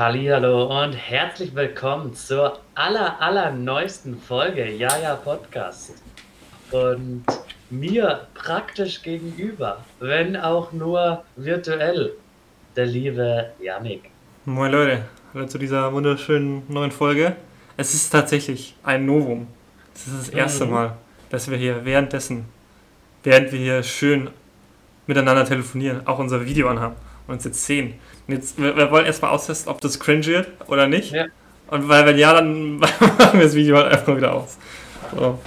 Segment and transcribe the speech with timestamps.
[0.00, 6.02] Hallihallo und herzlich willkommen zur aller, aller neuesten Folge Jaja Podcast.
[6.70, 7.24] Und
[7.68, 12.14] mir praktisch gegenüber, wenn auch nur virtuell,
[12.76, 14.10] der liebe Yannick.
[14.46, 17.36] Moin Leute, hallo zu dieser wunderschönen neuen Folge.
[17.76, 19.48] Es ist tatsächlich ein Novum.
[19.94, 20.70] Es ist das erste Mhm.
[20.70, 20.96] Mal,
[21.28, 22.46] dass wir hier währenddessen,
[23.22, 24.30] während wir hier schön
[25.06, 26.96] miteinander telefonieren, auch unser Video anhaben
[27.26, 27.94] und uns jetzt sehen.
[28.26, 31.12] Und jetzt, wir, wir wollen erstmal austesten, ob das cringe wird oder nicht.
[31.12, 31.26] Ja.
[31.68, 34.58] Und weil wenn ja, dann machen wir das Video halt einfach wieder aus.
[35.14, 35.38] So.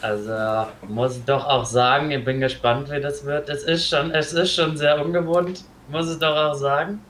[0.00, 3.48] Also muss ich doch auch sagen, ich bin gespannt, wie das wird.
[3.48, 7.00] Es ist schon, es ist schon sehr ungewohnt, muss ich doch auch sagen.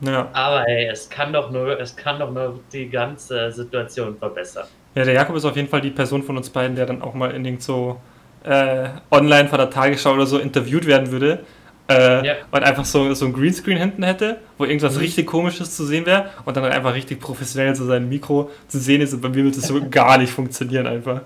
[0.00, 0.28] Ja.
[0.32, 4.66] Aber hey, es kann doch nur, es kann doch nur die ganze Situation verbessern.
[4.94, 7.14] ja, der Jakob ist auf jeden Fall die Person von uns beiden, der dann auch
[7.14, 8.00] mal in den so
[8.44, 11.40] äh, online von der Tagesschau oder so interviewt werden würde.
[11.88, 12.34] Äh, Ja.
[12.50, 15.00] Und einfach so, so ein Greenscreen hinten hätte, wo irgendwas Mhm.
[15.00, 19.00] richtig komisches zu sehen wäre und dann einfach richtig professionell so sein Mikro zu sehen
[19.02, 21.20] ist und bei mir wird das so gar nicht funktionieren einfach.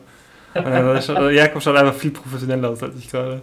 [0.55, 3.41] Und dann schaut, Jakob schaut einfach viel professioneller aus als ich gerade.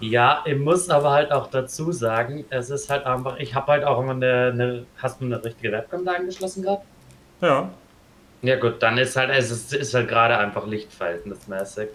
[0.00, 3.84] Ja, ich muss aber halt auch dazu sagen, es ist halt einfach, ich habe halt
[3.84, 6.84] auch immer eine, eine, hast du eine richtige Webcam da angeschlossen gehabt?
[7.40, 7.68] Ja.
[8.42, 11.88] Ja gut, dann ist halt, es ist, ist halt gerade einfach lichtverhältnismäßig.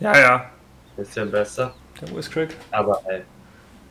[0.00, 0.50] Ja, ja.
[0.96, 1.74] Bisschen besser.
[2.00, 2.50] Der Voice Crack.
[2.70, 3.22] Aber ey,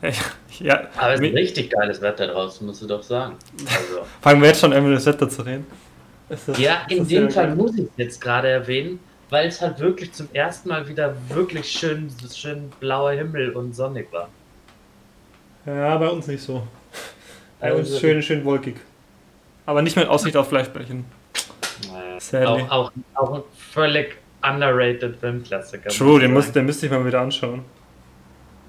[0.60, 3.34] Ja, aber es ist richtig geiles Wetter draußen, musst du doch sagen.
[3.66, 4.02] Also.
[4.20, 5.66] fangen wir jetzt schon an, über das Wetter zu reden.
[6.28, 7.56] Das- Ja, in dem Fall geil.
[7.56, 12.08] muss ich jetzt gerade erwähnen, weil es halt wirklich zum ersten Mal wieder wirklich schön,
[12.32, 14.28] schön blauer Himmel und sonnig war.
[15.66, 16.66] Ja, bei uns nicht so.
[17.60, 18.76] Bei uns Also- schön, schön wolkig.
[19.66, 21.04] Aber nicht mit Aussicht auf Fleischbällchen.
[22.30, 22.46] Naja.
[22.48, 25.88] Auch, auch, auch ein völlig underrated Filmklassiker.
[25.88, 27.64] True, den, muss den müsste ich mal wieder anschauen.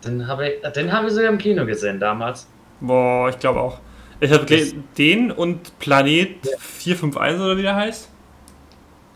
[0.06, 2.48] Den habe ich, den habe ich sogar im Kino gesehen damals.
[2.82, 3.80] Boah, ich glaube auch.
[4.20, 4.46] Ich habe
[4.98, 6.58] den und Planet Ja.
[6.60, 8.10] 451 oder wie der heißt.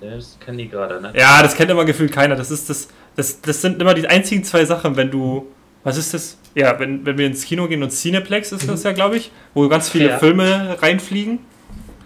[0.01, 1.11] Das kenne ich gerade, ne?
[1.15, 2.35] Ja, das kennt immer gefühlt keiner.
[2.35, 5.47] Das ist das, das, das sind immer die einzigen zwei Sachen, wenn du.
[5.83, 6.37] Was ist das?
[6.55, 9.67] Ja, wenn, wenn wir ins Kino gehen und Cineplex ist das ja, glaube ich, wo
[9.69, 10.17] ganz viele Ja.
[10.19, 11.39] Filme reinfliegen.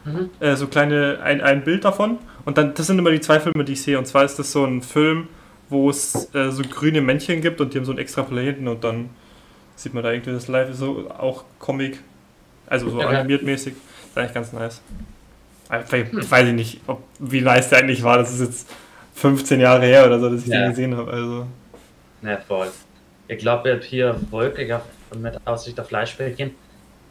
[0.05, 0.29] Mhm.
[0.39, 2.17] Äh, so kleine, ein, ein Bild davon.
[2.45, 3.97] Und dann, das sind immer die zwei Filme, die ich sehe.
[3.97, 5.27] Und zwar ist das so ein Film,
[5.73, 8.84] wo es äh, so grüne Männchen gibt und die haben so einen extra Planeten und
[8.84, 9.09] dann
[9.75, 12.00] sieht man da irgendwie das Live, so auch Comic,
[12.67, 13.07] also so Ja.
[13.07, 13.73] animiert mäßig.
[13.73, 14.81] Ist eigentlich ganz nice.
[15.69, 18.17] Aber vielleicht- Ich weiß ich nicht, ob, wie nice der eigentlich war.
[18.19, 18.69] Das ist jetzt
[19.16, 20.61] 15 Jahre her oder so, dass ich Ja.
[20.61, 21.11] den gesehen habe.
[21.11, 21.47] Also.
[22.22, 22.67] Na voll.
[23.28, 24.84] Ich glaube, jetzt hier wolkig auf,
[25.17, 26.51] mit Aussicht auf Fleischbällchen,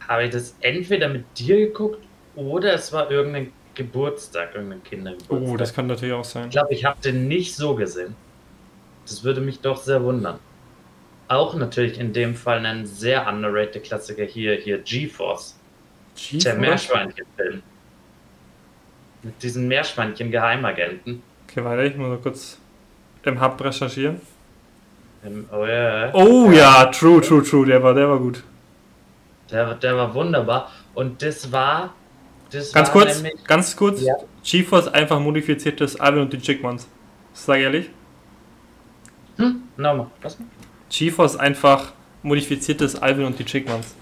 [0.07, 1.99] habe ich das entweder mit dir geguckt
[2.37, 5.49] oder es war irgendein Geburtstag, irgendein Kindergeburtstag.
[5.53, 6.45] Oh, das kann natürlich auch sein.
[6.47, 8.15] Ich glaube, ich habe den nicht so gesehen.
[9.07, 10.39] Das würde mich doch sehr wundern.
[11.29, 15.57] Auch natürlich in dem Fall ein sehr underrated Klassiker hier, hier GeForce,
[16.17, 16.59] der GeForce?
[16.59, 17.63] Meerschweinchen-Film.
[19.23, 21.23] Mit diesen Meerschweinchen-Geheimagenten.
[21.49, 22.59] Okay, warte, ich muss mal kurz
[23.25, 24.21] im Hub recherchieren.
[25.25, 28.43] Im- Oh ja, Oh ja, true, true, true, der war, der war gut.
[29.51, 30.71] der, der war wunderbar.
[30.95, 31.95] Und das war.
[32.51, 34.03] Das Ganz war kurz, nämlich- ganz kurz.
[34.03, 34.15] Ja.
[34.45, 36.89] GeForce einfach modifiziertes Alvin und die Chickmans.
[37.33, 37.89] Sag ehrlich.
[39.43, 39.63] Hm?
[39.77, 40.07] Nochmal.
[40.23, 40.37] Was?
[40.91, 41.93] GeForce einfach
[42.23, 43.95] modifiziertes Alvin und die Chickmans.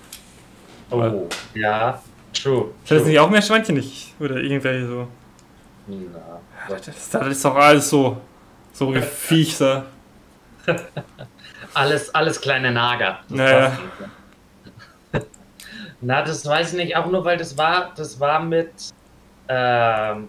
[0.91, 2.03] Oh, ja.
[2.33, 2.71] True.
[2.85, 3.09] Sind das true.
[3.09, 4.15] nicht auch mehr Schweinchen nicht?
[4.21, 5.09] Oder irgendwelche so.
[5.87, 8.21] Na, Das, das ist doch alles so.
[8.73, 9.87] So da.
[11.75, 13.21] Alles, alles kleine Nager.
[13.29, 13.79] Naja.
[16.01, 18.73] Na, das weiß ich nicht, auch nur weil das war, das war mit,
[19.49, 20.29] ähm,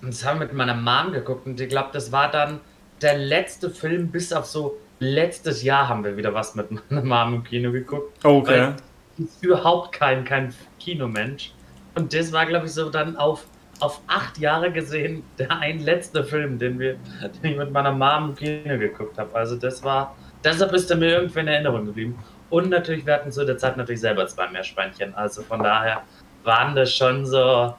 [0.00, 2.60] das haben wir mit meiner Mom geguckt und ich glaube, das war dann
[3.04, 7.34] der letzte Film bis auf so letztes Jahr haben wir wieder was mit meiner Mom
[7.34, 8.24] im Kino geguckt.
[8.24, 8.72] Okay.
[9.18, 11.52] Ist überhaupt kein, kein Kinomensch.
[11.94, 13.44] Und das war, glaube ich, so dann auf,
[13.78, 16.96] auf acht Jahre gesehen der ein letzter Film, den, wir,
[17.42, 19.32] den ich mit meiner Mom im Kino geguckt habe.
[19.36, 22.18] Also das war, deshalb ist er mir irgendwie in Erinnerung geblieben.
[22.50, 25.14] Und natürlich, wir hatten zu der Zeit natürlich selber zwei Meerschweinchen.
[25.14, 26.02] Also von daher
[26.44, 27.74] waren das schon so,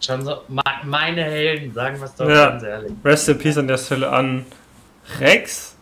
[0.00, 2.50] schon so me- meine Helden, sagen wir es doch Ja.
[2.50, 2.92] ganz ehrlich.
[3.04, 4.44] Rest in Peace an der Stelle an
[5.20, 5.74] Rex.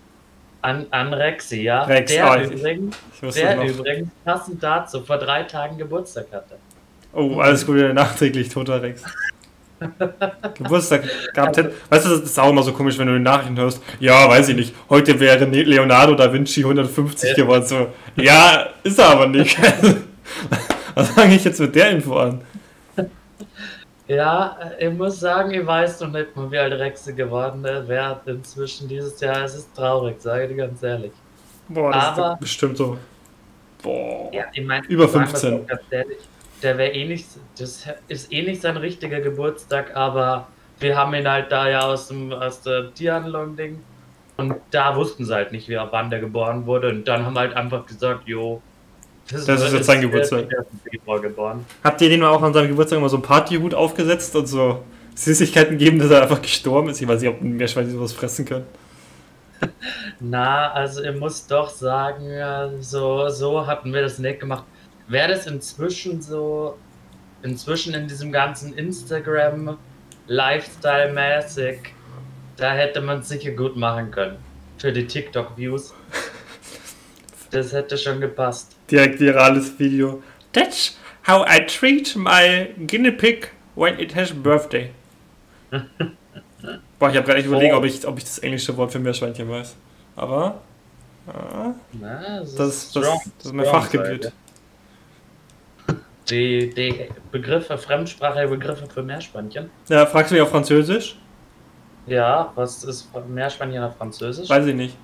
[0.62, 1.82] An, an Rexi, ja.
[1.84, 3.64] Rex, der ich- übrigens, Ich der noch.
[3.64, 6.56] übrigens passend dazu vor drei Tagen Geburtstag hatte.
[7.12, 9.02] Oh, alles Gute nachträglich, toter Rex.
[10.58, 11.02] Geburtstag
[11.34, 11.72] gehabt hätte.
[11.90, 13.82] Weißt du, das ist auch immer so komisch, wenn du die Nachrichten hörst.
[13.98, 14.74] Ja, weiß ich nicht.
[14.88, 17.36] Heute wäre Ne- Leonardo da Vinci 150 Ja.
[17.36, 17.64] geworden.
[17.66, 19.58] So, ja, ist er aber nicht.
[20.94, 22.42] Was fange ich jetzt mit der Info an?
[24.12, 28.20] Ja, äh, ich muss sagen, ich weiß noch nicht mal, wie alt Rexe geworden wäre
[28.26, 29.44] inzwischen dieses Jahr.
[29.44, 31.12] Es ist traurig, sage ich dir ganz ehrlich.
[31.68, 32.98] Boah, das Aber- ist bestimmt so.
[33.82, 34.30] Boah.
[34.32, 35.58] Ja, ich meine, Über sagen wir's 15.
[35.60, 36.18] doch Ganz ehrlich,
[36.62, 37.26] der wäre eh nicht,
[37.58, 40.46] das ist eh nicht sein richtiger Geburtstag, aber
[40.78, 43.82] wir haben ihn halt da ja aus, dem, aus der Tierhandlung-Ding.
[44.36, 46.88] Und da wussten sie halt nicht, wie wann der geboren wurde.
[46.90, 48.60] Und dann haben wir halt einfach gesagt, jo,
[49.30, 50.48] das, das ist jetzt sein Geburtstag.
[51.84, 54.82] Habt ihr dem auch an seinem Geburtstag immer so einen Partyhut aufgesetzt und so
[55.14, 57.00] Süßigkeiten gegeben, dass er einfach gestorben ist?
[57.00, 58.66] Ich weiß nicht, ob Meerschweine sowas fressen können.
[60.20, 62.24] Na, also ich muss doch sagen,
[62.80, 64.64] so, so hatten wir das nicht gemacht.
[65.08, 66.76] Wäre das inzwischen so,
[67.42, 69.76] inzwischen in diesem ganzen Instagram
[70.26, 71.78] Lifestyle-mäßig,
[72.56, 74.36] da hätte man es sicher gut machen können.
[74.78, 75.94] Für die TikTok-Views.
[77.50, 78.74] Das hätte schon gepasst.
[78.92, 80.22] Direkt virales Video.
[80.52, 84.90] That's how I treat my guinea pig when it has birthday.
[85.70, 87.78] Boah, ich habe gerade nicht überlegt, oh.
[87.78, 89.74] ob, ich, ob ich das englische Wort für Meerschweinchen weiß.
[90.14, 90.60] Aber.
[91.26, 93.02] Ja, Na, das, das, das,
[93.38, 94.30] das, ist mein Fachgebiet.
[96.30, 99.70] Die, die Begriffe, fremdsprachige Begriffe für Meerschweinchen.
[99.88, 101.16] Ja, fragst du mich auf Französisch?
[102.06, 104.48] Ja, was ist Meerschweinchen auf Französisch?
[104.48, 104.96] Weiß ich nicht.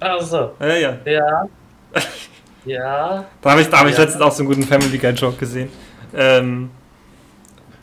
[0.00, 0.54] Also.
[0.58, 0.98] Ja, ja.
[1.04, 1.48] Ja.
[2.64, 3.24] ja.
[3.40, 5.70] Da habe ich, hab ich letztens auch so einen guten Family Guy Joke gesehen.
[6.14, 6.70] Ähm,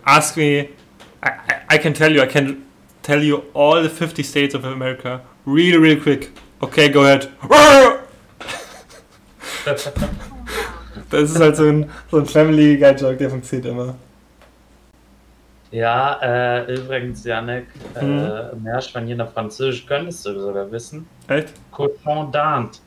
[0.03, 0.69] ask me,
[1.23, 2.57] I, I can tell you, I can
[3.01, 6.31] tell you all the 50 states of America really, really quick.
[6.59, 7.29] Okay, go ahead.
[11.11, 13.95] Das ist halt so ein, so ein Family Guy Joke, der funktioniert immer.
[15.71, 18.63] Ja, äh, übrigens, Janek, äh, mhm.
[18.63, 21.07] Meerschweinchen auf Französisch könntest du sogar wissen.
[21.27, 21.53] Echt?
[21.71, 22.79] Coton d'Inde.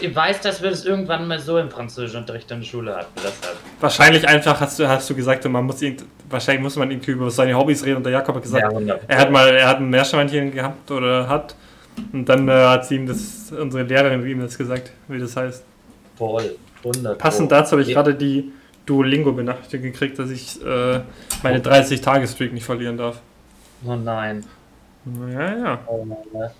[0.00, 3.56] Ich weiß, dass wir das irgendwann mal so im Französischunterricht in der Schule hatten, deshalb.
[3.80, 5.82] Wahrscheinlich einfach hast du, hast du gesagt, man muss
[6.30, 9.18] wahrscheinlich muss man irgendwie über seine Hobbys reden und der Jakob hat gesagt, ja, er
[9.18, 11.54] hat mal, er hat ein Meerschweinchen gehabt oder hat
[12.12, 15.62] und dann äh, hat sie ihm das, unsere Lehrerin ihm das gesagt, wie das heißt.
[16.16, 17.18] Voll, 100.
[17.18, 17.94] Passend dazu habe ich ja.
[17.94, 18.52] gerade die
[18.86, 21.00] Duolingo-Benachrichtigung gekriegt, dass ich äh,
[21.42, 23.20] meine 30-Tage-Streak nicht verlieren darf.
[23.86, 24.44] Oh nein.
[25.30, 25.78] Ja, ja.
[25.86, 26.50] Oh nein.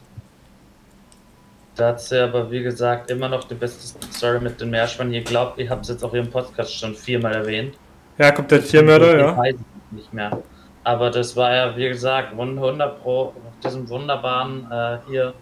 [1.76, 5.15] Dazu aber, wie gesagt, immer noch die beste Story mit den Meerschweinchen.
[5.15, 7.75] Ihr glaubt, ihr habt es jetzt auch im Podcast schon viermal erwähnt.
[8.19, 9.37] Ja, kommt der Tiermörder, ja.
[9.37, 10.41] Weiß ich nicht mehr.
[10.85, 13.35] Aber das war ja, wie gesagt, 100 Pro auf
[13.65, 15.35] diesem wunderbaren äh, hier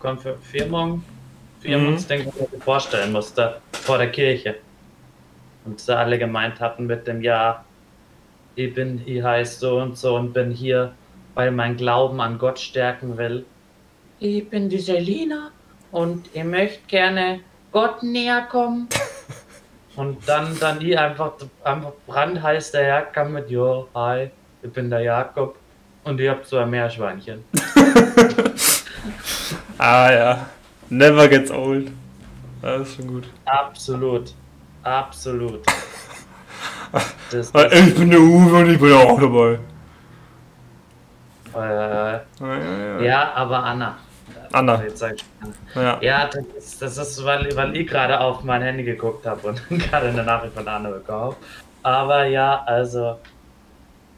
[0.00, 1.02] Konfirmung
[1.64, 1.88] wie mhm.
[1.88, 2.30] uns den
[2.60, 4.56] vorstellen musste vor der Kirche.
[5.64, 7.64] Und sie alle gemeint hatten mit dem Ja,
[8.54, 10.94] ich bin, ich heiße so und so und bin hier,
[11.34, 13.46] weil mein Glauben an Gott stärken will.
[14.26, 15.50] Ich bin die Selina
[15.92, 17.40] und ihr möchtet gerne
[17.72, 18.88] Gott näher kommen.
[19.96, 21.32] und dann, dann ich einfach,
[21.62, 24.30] einfach brandheiß daherkam mit, Jo, hi,
[24.62, 25.56] ich bin der Jakob
[26.04, 27.44] und ihr habt so ein Meerschweinchen.
[29.76, 30.46] ah ja.
[30.88, 31.90] Never gets old.
[32.62, 33.24] Das ist schon gut.
[33.44, 34.32] Absolut.
[34.82, 35.60] Absolut.
[37.30, 39.58] Das, das ich bin der Uwe und ich bin auch dabei.
[41.56, 43.32] Äh, ja, ja, ja.
[43.34, 43.96] aber Anna.
[44.54, 44.82] Anna.
[45.74, 49.48] Ja, ja das, ist, das ist, weil, weil ich gerade auf mein Handy geguckt habe
[49.48, 51.36] und gerade eine Nachricht von Anna bekommen
[51.82, 53.18] Aber ja, also,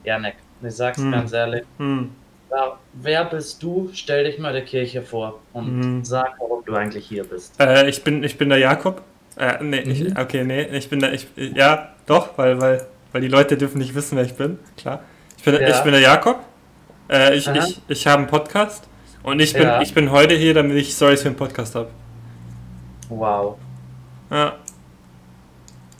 [0.04, 1.12] Janek, ich sag's hm.
[1.12, 1.64] ganz ehrlich.
[1.78, 2.10] Hm.
[2.50, 3.90] Ja, wer bist du?
[3.92, 6.04] Stell dich mal der Kirche vor und mhm.
[6.04, 7.60] sag, warum du eigentlich hier bist.
[7.60, 9.02] Äh, ich, bin, ich bin der Jakob.
[9.36, 9.90] Äh, nee, mhm.
[9.90, 13.78] ich, okay, nee, ich bin der, ich, ja, doch, weil, weil, weil die Leute dürfen
[13.78, 15.02] nicht wissen, wer ich bin, klar.
[15.36, 15.68] Ich bin, ja.
[15.68, 16.38] ich bin der Jakob.
[17.10, 18.88] Äh, ich, ich, ich habe einen Podcast
[19.26, 19.82] und ich bin, ja.
[19.82, 21.90] ich bin heute hier, damit ich Stories für den Podcast habe.
[23.08, 23.58] Wow.
[24.30, 24.54] Ja.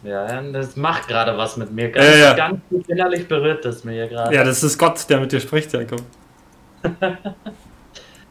[0.05, 1.91] Ja, das macht gerade was mit mir.
[1.91, 4.33] Ganz, ja, ganz innerlich berührt das mir hier gerade.
[4.33, 6.03] Ja, das ist Gott, der mit dir spricht, Jakob.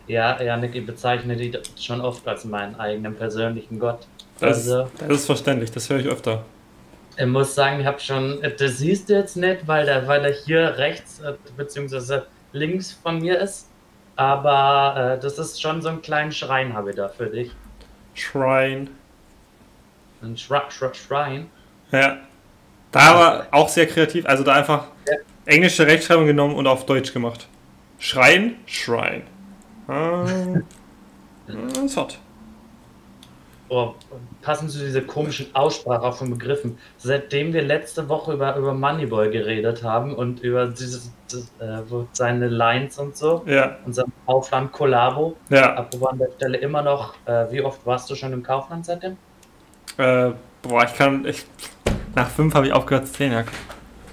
[0.08, 4.08] ja, Janik, ich bezeichne die schon oft als meinen eigenen persönlichen Gott.
[4.40, 6.46] Das, also, das ist verständlich, das höre ich öfter.
[7.18, 10.34] Ich muss sagen, ich habe schon, das siehst du jetzt nicht, weil, der, weil er
[10.34, 12.22] hier rechts äh, bzw.
[12.54, 13.70] links von mir ist.
[14.16, 17.52] Aber äh, das ist schon so ein kleinen Schrein, habe ich da für dich.
[18.14, 18.90] Schrein.
[20.22, 21.50] Ein Schra Schra Schrein.
[21.92, 22.18] Ja.
[22.92, 25.18] Da war auch sehr kreativ, also da einfach ja.
[25.46, 27.48] englische Rechtschreibung genommen und auf Deutsch gemacht.
[28.00, 29.24] Schrein, Schrein.
[29.88, 30.26] Ah,
[31.86, 32.18] ist hot.
[33.68, 33.94] Oh,
[34.44, 36.78] passend zu dieser komischen Aussprache von Begriffen.
[36.98, 41.82] Seitdem wir letzte Woche über, über Moneyboy geredet haben und über dieses, das, äh,
[42.14, 43.78] seine Lines und so, ja.
[43.86, 45.74] unser Kaufland Kollabo, ja.
[45.74, 49.18] apropos an der Stelle immer noch, äh, wie oft warst du schon im Kaufland seitdem?
[49.98, 50.32] Äh,
[50.62, 51.46] boah, ich kann, ich,
[52.16, 53.44] nach fünf habe ich aufgehört zu zählen, ja.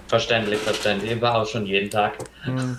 [0.09, 1.12] Verständlich, verständlich.
[1.12, 2.18] Ich war auch schon jeden Tag.
[2.47, 2.76] Mhm.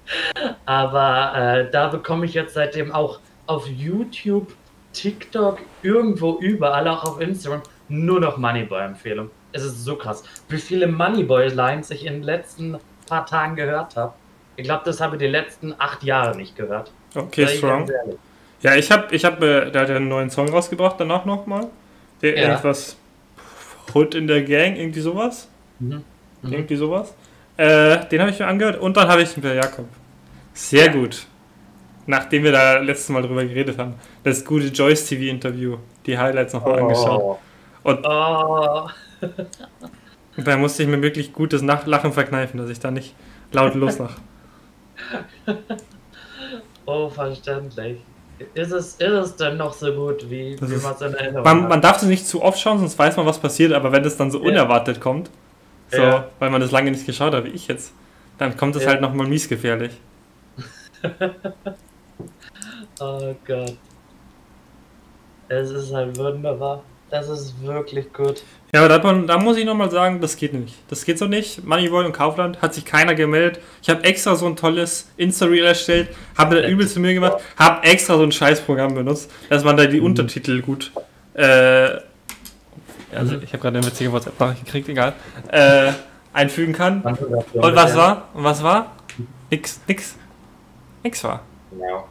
[0.66, 4.54] Aber äh, da bekomme ich jetzt seitdem auch auf YouTube,
[4.98, 9.30] TikTok, irgendwo überall, auch auf Instagram, nur noch Moneyboy-Empfehlung.
[9.52, 14.12] Es ist so krass, wie viele Moneyboy-Lines ich in den letzten paar Tagen gehört habe.
[14.56, 16.90] Ich glaube, das habe ich die letzten acht Jahre nicht gehört.
[17.14, 17.88] Okay, strong.
[18.60, 21.68] Ja, ich habe, ich hab, äh, der hat ja einen neuen Song rausgebracht, danach nochmal.
[22.20, 22.48] Der ja.
[22.48, 22.96] irgendwas
[23.94, 25.48] Hood in der Gang, irgendwie sowas.
[25.78, 26.02] Mhm.
[26.42, 26.52] Mhm.
[26.52, 27.14] Irgendwie sowas.
[27.56, 29.86] Äh, den habe ich mir angehört und dann habe ich Per Jakob.
[30.54, 30.92] Sehr ja.
[30.92, 31.24] gut.
[32.08, 33.94] Nachdem wir da letztes Mal drüber geredet haben.
[34.24, 35.76] Das gute Joyce TV Interview.
[36.06, 36.82] Die Highlights nochmal oh.
[36.84, 37.38] angeschaut.
[37.82, 38.88] Und, oh.
[40.34, 43.14] und da musste ich mir wirklich gutes Lachen verkneifen, dass ich da nicht
[43.52, 44.18] laut loslache.
[46.86, 47.98] oh, verständlich.
[48.54, 51.62] Ist es, ist es denn noch so gut, wie, wie man es in Erinnerung man,
[51.64, 51.68] hat?
[51.68, 54.16] Man darf es nicht zu oft schauen, sonst weiß man, was passiert, aber wenn es
[54.16, 54.48] dann so ja.
[54.48, 55.28] unerwartet kommt,
[55.90, 56.28] so, ja.
[56.38, 57.92] weil man das lange nicht geschaut hat, wie ich jetzt,
[58.38, 58.88] dann kommt es ja.
[58.88, 59.92] halt nochmal miesgefährlich.
[63.00, 63.76] oh Gott.
[65.48, 66.82] Es ist halt wunderbar.
[67.10, 68.42] Das ist wirklich gut.
[68.74, 70.74] Ja, aber da, da muss ich nochmal sagen, das geht nicht.
[70.88, 71.64] Das geht so nicht.
[71.64, 73.62] Moneyboy und Kaufland hat sich keiner gemeldet.
[73.80, 78.18] Ich habe extra so ein tolles Insta-Reel erstellt, habe da übelst Mühe gemacht, habe extra
[78.18, 80.06] so ein Scheißprogramm benutzt, dass man da die mhm.
[80.06, 80.92] Untertitel gut.
[81.32, 81.98] Äh,
[83.10, 85.14] also, ich habe gerade eine witzige WhatsApp-Nachricht gekriegt, egal.
[85.50, 85.92] Äh,
[86.34, 87.02] einfügen kann.
[87.02, 88.28] Und was war?
[88.34, 88.92] Und was war?
[89.50, 90.14] Nix, nix.
[91.02, 91.40] Nix war.
[91.72, 92.04] Ja.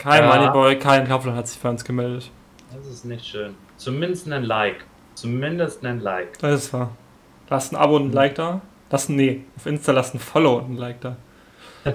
[0.00, 0.34] Kein ja.
[0.34, 2.30] Moneyboy, kein Kaufland hat sich für uns gemeldet.
[2.74, 3.54] Das ist nicht schön.
[3.76, 4.86] Zumindest ein Like.
[5.14, 6.38] Zumindest ein Like.
[6.38, 6.92] Das ist wahr.
[7.50, 8.62] Lasst ein Abo und ein Like da.
[8.90, 11.16] Lasst, nee, auf Insta lasst ein Follow und ein Like da.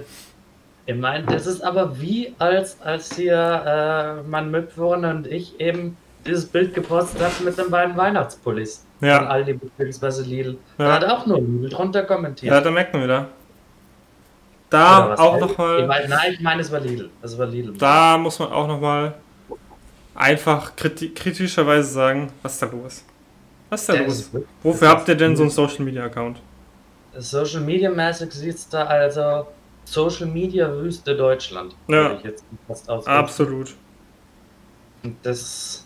[0.88, 5.98] Ich meine, das ist aber wie, als, als hier äh, mein Mitbewohner und ich eben
[6.28, 8.86] dieses Bild gepostet haben mit den beiden Weihnachtspullis.
[9.02, 9.18] Ja.
[9.18, 10.22] Von Aldi bzw.
[10.22, 10.58] Lidl.
[10.78, 10.86] Ja.
[10.86, 12.54] Da hat auch nur Lidl drunter kommentiert.
[12.54, 13.30] Ja, da merkt man wieder.
[14.70, 15.88] Da auch nochmal.
[15.88, 17.10] Nein, ich meine, es war Lidl.
[17.22, 17.74] Es war Lidl.
[17.78, 19.14] Da muss man auch nochmal
[20.16, 23.04] einfach kritischerweise sagen, was ist da los?
[23.70, 24.20] Was ist da der los?
[24.20, 24.32] Ist,
[24.64, 26.40] Wofür habt ihr denn so einen Social Media Account?
[27.18, 29.48] Social Media mäßig sieht es da also
[29.86, 31.76] Social Media Wüste Deutschland.
[31.88, 32.18] Ja.
[33.06, 33.74] Absolut.
[35.04, 35.86] Und das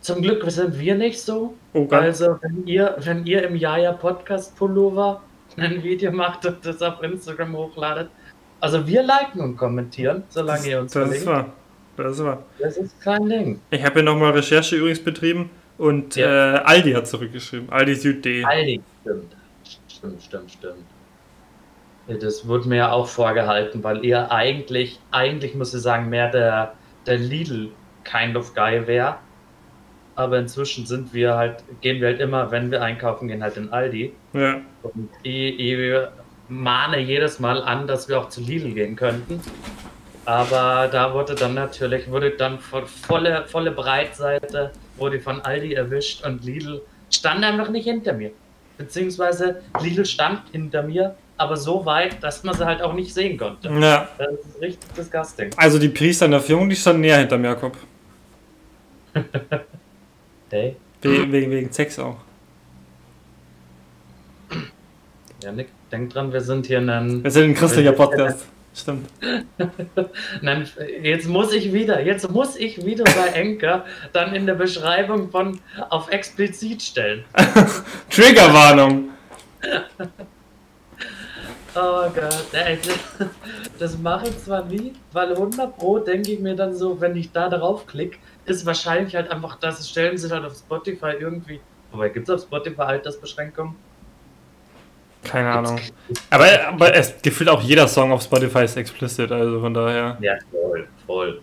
[0.00, 1.54] zum Glück sind wir nicht so.
[1.74, 5.20] Oh, also wenn ihr, wenn ihr im Jaja Podcast Pullover
[5.64, 8.10] ein Video macht und das auf Instagram hochladet,
[8.60, 11.26] also wir liken und kommentieren, solange das, ihr uns das verlinkt.
[11.26, 11.52] War.
[11.96, 12.42] Das war.
[12.58, 13.60] Das ist kein Ding.
[13.70, 16.56] Ich habe ja nochmal Recherche übrigens betrieben und ja.
[16.56, 17.70] äh, Aldi hat zurückgeschrieben.
[17.70, 18.44] Aldi Süd.de.
[18.44, 19.36] Aldi, stimmt.
[19.88, 22.22] Stimmt, stimmt, stimmt.
[22.22, 26.72] Das wurde mir ja auch vorgehalten, weil ihr eigentlich, eigentlich muss ich sagen, mehr der,
[27.06, 27.70] der Lidl
[28.04, 29.16] kind of guy wäre.
[30.20, 33.72] Aber inzwischen sind wir halt, gehen wir halt immer, wenn wir einkaufen gehen, halt in
[33.72, 34.12] Aldi.
[34.34, 34.60] Ja.
[34.82, 35.96] Und ich, ich
[36.46, 39.40] mahne jedes Mal an, dass wir auch zu Lidl gehen könnten.
[40.26, 46.44] Aber da wurde dann natürlich, wurde dann volle, volle Breitseite, wurde von Aldi erwischt und
[46.44, 48.30] Lidl stand einfach nicht hinter mir.
[48.76, 53.38] Beziehungsweise Lidl stand hinter mir, aber so weit, dass man sie halt auch nicht sehen
[53.38, 53.70] konnte.
[53.70, 54.06] Ja.
[54.18, 55.50] Das ist richtig disgusting.
[55.56, 57.74] Also die Priester in der Führung, die standen näher hinter mir, Jakob.
[60.50, 60.76] hey.
[61.02, 62.16] Wegen, wegen, wegen Sex auch.
[65.42, 67.24] Ja, Nick, denk dran, wir sind hier ein...
[67.24, 68.46] Wir sind ein christlicher Podcast.
[68.74, 69.08] Stimmt.
[70.42, 70.68] Nein,
[71.02, 75.60] jetzt muss ich wieder, jetzt muss ich wieder bei Enker dann in der Beschreibung von
[75.88, 77.24] auf explizit stellen.
[78.10, 79.08] Triggerwarnung.
[81.74, 82.46] oh Gott,
[83.78, 87.32] das mache ich zwar nie, weil 100 Pro denke ich mir dann so, wenn ich
[87.32, 91.60] da drauf klicke, ist wahrscheinlich halt einfach, das stellen sie halt auf Spotify irgendwie.
[91.92, 93.74] Wobei gibt es auf Spotify Altersbeschränkungen?
[95.22, 95.78] Keine Ahnung.
[96.30, 100.16] Aber, aber es gefühlt auch jeder Song auf Spotify ist explicit, also von daher.
[100.20, 101.40] Ja, voll, voll.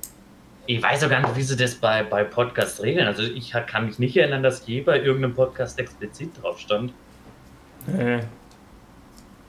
[0.66, 3.08] Ich weiß auch gar nicht, wie sie das bei, bei Podcasts regeln.
[3.08, 6.92] Also ich kann mich nicht erinnern, dass je bei irgendeinem Podcast explizit drauf stand.
[7.86, 8.20] Nee.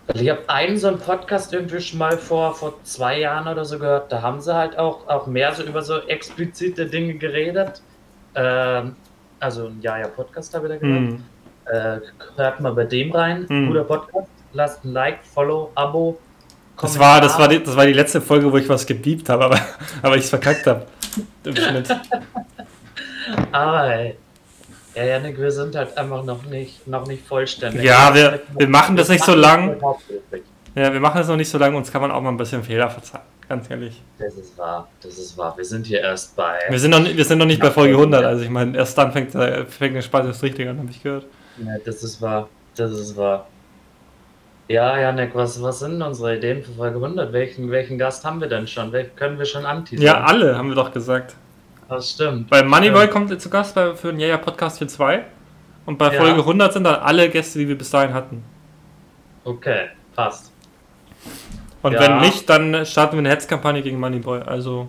[0.09, 3.65] Also ich habe einen so einen Podcast irgendwie schon mal vor, vor zwei Jahren oder
[3.67, 4.11] so gehört.
[4.11, 7.83] Da haben sie halt auch, auch mehr so über so explizite Dinge geredet.
[8.35, 8.97] Ähm,
[9.39, 11.03] also ein Jaja-Podcast habe ich da gehört.
[11.03, 11.23] Mm.
[11.71, 12.01] Äh,
[12.37, 13.47] hört mal bei dem rein.
[13.49, 13.67] Hm.
[13.69, 14.29] Guter Podcast.
[14.55, 16.19] Lasst ein Like, Follow, Abo.
[16.81, 19.45] Das war, das, war die, das war die letzte Folge, wo ich was gebiebt habe,
[19.45, 19.61] aber,
[20.03, 20.87] aber ich es verkackt habe.
[21.45, 21.95] Im Schnitt.
[23.53, 24.17] aber ey.
[24.99, 27.85] Ja, Janik, wir sind halt einfach noch nicht, noch nicht vollständig.
[27.85, 29.81] Ja, wir, wir machen das nicht so lang.
[30.75, 32.65] Ja, wir machen das noch nicht so lange, uns kann man auch mal ein bisschen
[32.65, 34.03] Fehler verzeihen, ganz ehrlich.
[34.19, 35.57] Das ist wahr, das ist wahr.
[35.57, 36.59] Wir sind hier erst bei.
[36.69, 39.13] Wir sind noch, wir sind noch nicht bei Folge 100, also ich meine, erst dann
[39.13, 41.27] fängt, fängt der Spaß erst richtig an, habe ich gehört.
[41.59, 42.49] Ja, das ist wahr.
[42.75, 43.47] Das ist wahr.
[44.67, 47.33] Ja, Janek, was, was sind unsere Ideen für Folge 100?
[47.33, 48.91] Welchen, welchen Gast haben wir denn schon?
[48.91, 50.05] Welchen können wir schon anteasern?
[50.05, 51.37] Ja, alle, haben wir doch gesagt.
[51.89, 52.51] Das stimmt.
[52.51, 53.13] Weil Moneyboy Stimmt.
[53.29, 55.23] kommt zu Gast bei, für den Jaja Podcast 4.2
[55.87, 56.21] und bei Ja.
[56.21, 58.43] Folge 100 sind dann alle Gäste, die wir bis dahin hatten.
[59.45, 60.53] Okay, passt.
[61.83, 62.01] Und Ja.
[62.01, 64.41] wenn nicht, dann starten wir eine Hetzkampagne gegen Moneyboy.
[64.43, 64.89] Also,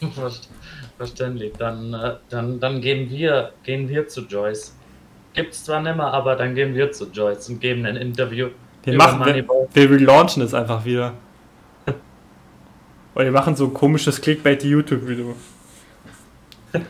[0.14, 0.30] Ver-
[0.96, 1.52] Verständlich.
[1.58, 4.76] Dann, äh, dann, dann gehen wir, gehen wir zu Joyce.
[5.32, 8.48] Gibt's zwar nimmer, aber dann gehen wir zu Joyce und geben ein Interview.
[8.82, 9.68] wir machen, wir, Moneyball.
[9.72, 11.12] wir relaunchen es einfach wieder.
[13.14, 15.34] Oder wir machen so ein komisches Clickbait-YouTube-Video.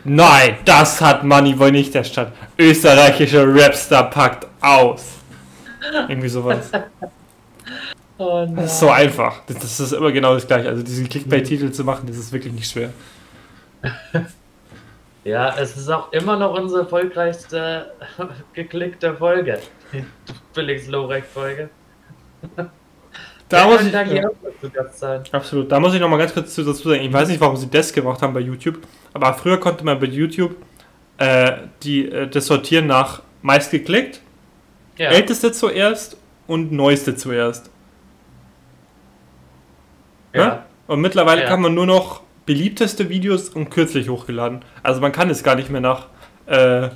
[0.03, 2.33] Nein, das hat Moneyboy nicht erstattet.
[2.57, 5.05] Österreichischer Rapstar packt aus.
[6.07, 6.71] Irgendwie sowas.
[8.23, 9.41] Oh Das ist so einfach.
[9.47, 10.69] Das, das ist immer genau das gleiche.
[10.69, 12.91] Also diesen Clickbait-Titel zu machen, das ist wirklich nicht schwer.
[15.23, 17.91] Ja, es ist auch immer noch unsere erfolgreichste
[18.53, 19.59] geklickte Folge.
[19.93, 20.03] Die
[20.53, 21.69] Felix Lorek-Folge.
[23.51, 24.29] Da muss ich, ja,
[24.61, 25.21] zu Gast sein.
[25.31, 25.71] absolut.
[25.71, 27.01] Da muss ich noch mal ganz kurz dazu sagen.
[27.01, 28.79] Ich weiß nicht, warum sie das gemacht haben bei YouTube,
[29.13, 30.55] aber früher konnte man bei YouTube
[31.17, 31.53] äh,
[31.83, 34.21] die, äh, das sortieren nach meist geklickt,
[34.97, 35.09] Ja.
[35.09, 36.17] älteste zuerst
[36.47, 37.69] und neueste zuerst.
[40.33, 40.45] ja.
[40.45, 40.59] Ne?
[40.87, 41.47] Und mittlerweile Ja.
[41.47, 44.63] kann man nur noch beliebteste Videos und kürzlich hochgeladen.
[44.83, 46.07] Also man kann es gar nicht mehr nach
[46.47, 46.89] äh,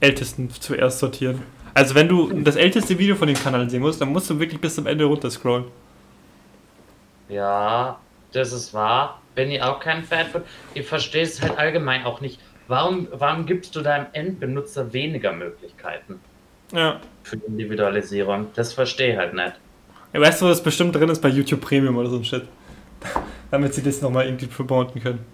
[0.00, 1.42] ältesten zuerst sortieren.
[1.74, 4.60] Also wenn du das älteste Video von dem Kanal sehen musst, dann musst du wirklich
[4.60, 5.64] bis zum Ende runterscrollen.
[7.28, 7.98] Ja,
[8.32, 9.20] das ist wahr.
[9.34, 10.42] Bin ich auch kein Fan von.
[10.74, 12.40] Ich verstehe es halt allgemein auch nicht.
[12.68, 16.20] Warum, warum gibst du deinem Endbenutzer weniger Möglichkeiten
[16.72, 17.00] Ja.
[17.22, 18.48] für Individualisierung?
[18.54, 19.52] Das verstehe ich halt nicht.
[20.12, 22.44] Ja, weißt du, was bestimmt drin ist bei YouTube Premium oder so ein Shit?
[23.50, 25.24] Damit sie das nochmal irgendwie promoten können.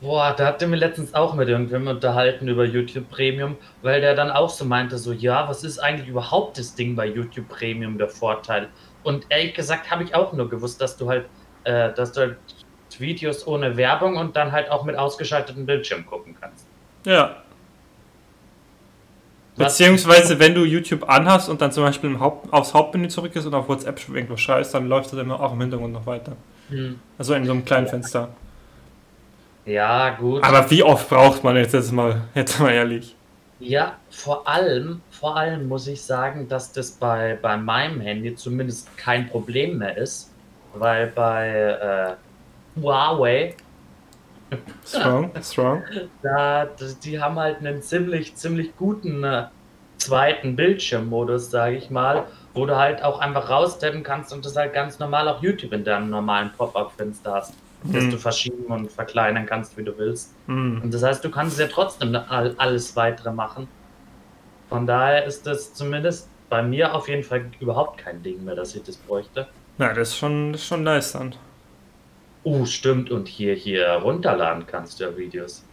[0.00, 4.14] Boah, da habt ihr mir letztens auch mit irgendwem unterhalten über YouTube Premium, weil der
[4.14, 7.98] dann auch so meinte, so, ja, was ist eigentlich überhaupt das Ding bei YouTube Premium,
[7.98, 8.68] der Vorteil?
[9.08, 11.24] Und ehrlich gesagt habe ich auch nur gewusst, dass du halt,
[11.64, 12.36] äh, dass du halt
[12.98, 16.66] Videos ohne Werbung und dann halt auch mit ausgeschaltetem Bildschirm gucken kannst.
[17.06, 17.36] Ja.
[19.56, 23.46] Was- Beziehungsweise, wenn du YouTube anhast und dann zum Beispiel Haupt, aufs Hauptmenü zurück ist
[23.46, 26.32] und auf WhatsApp irgendwas schreist, dann läuft das immer auch im Hintergrund noch weiter.
[26.68, 27.00] Hm.
[27.16, 28.28] Also in so einem kleinen Fenster.
[29.64, 30.44] Ja, gut.
[30.44, 33.16] Aber wie oft braucht man jetzt, jetzt mal, jetzt mal ehrlich?
[33.60, 38.96] Ja, vor allem, vor allem muss ich sagen, dass das bei, bei meinem Handy zumindest
[38.96, 40.32] kein Problem mehr ist,
[40.74, 42.16] weil bei
[42.76, 43.54] äh, Huawei,
[44.86, 45.82] Strong, strong.
[46.22, 46.66] da,
[47.02, 49.46] die haben halt einen ziemlich, ziemlich guten äh,
[49.98, 54.72] zweiten Bildschirmmodus, sage ich mal, wo du halt auch einfach raustappen kannst und das halt
[54.72, 58.10] ganz normal auch YouTube in deinem normalen Pop-Up-Fenster hast, dass Hm.
[58.10, 60.34] du verschieben und verkleinern kannst, wie du willst.
[60.46, 60.80] Hm.
[60.82, 63.68] Und das heißt, du kannst ja trotzdem all, alles weitere machen.
[64.68, 68.74] Von daher ist das zumindest bei mir auf jeden Fall überhaupt kein Ding mehr, dass
[68.74, 69.46] ich das bräuchte.
[69.78, 71.34] Ja, das ist schon, das ist schon nice dann.
[72.44, 73.10] Oh, stimmt.
[73.10, 75.64] Und hier, hier runterladen kannst du ja Videos.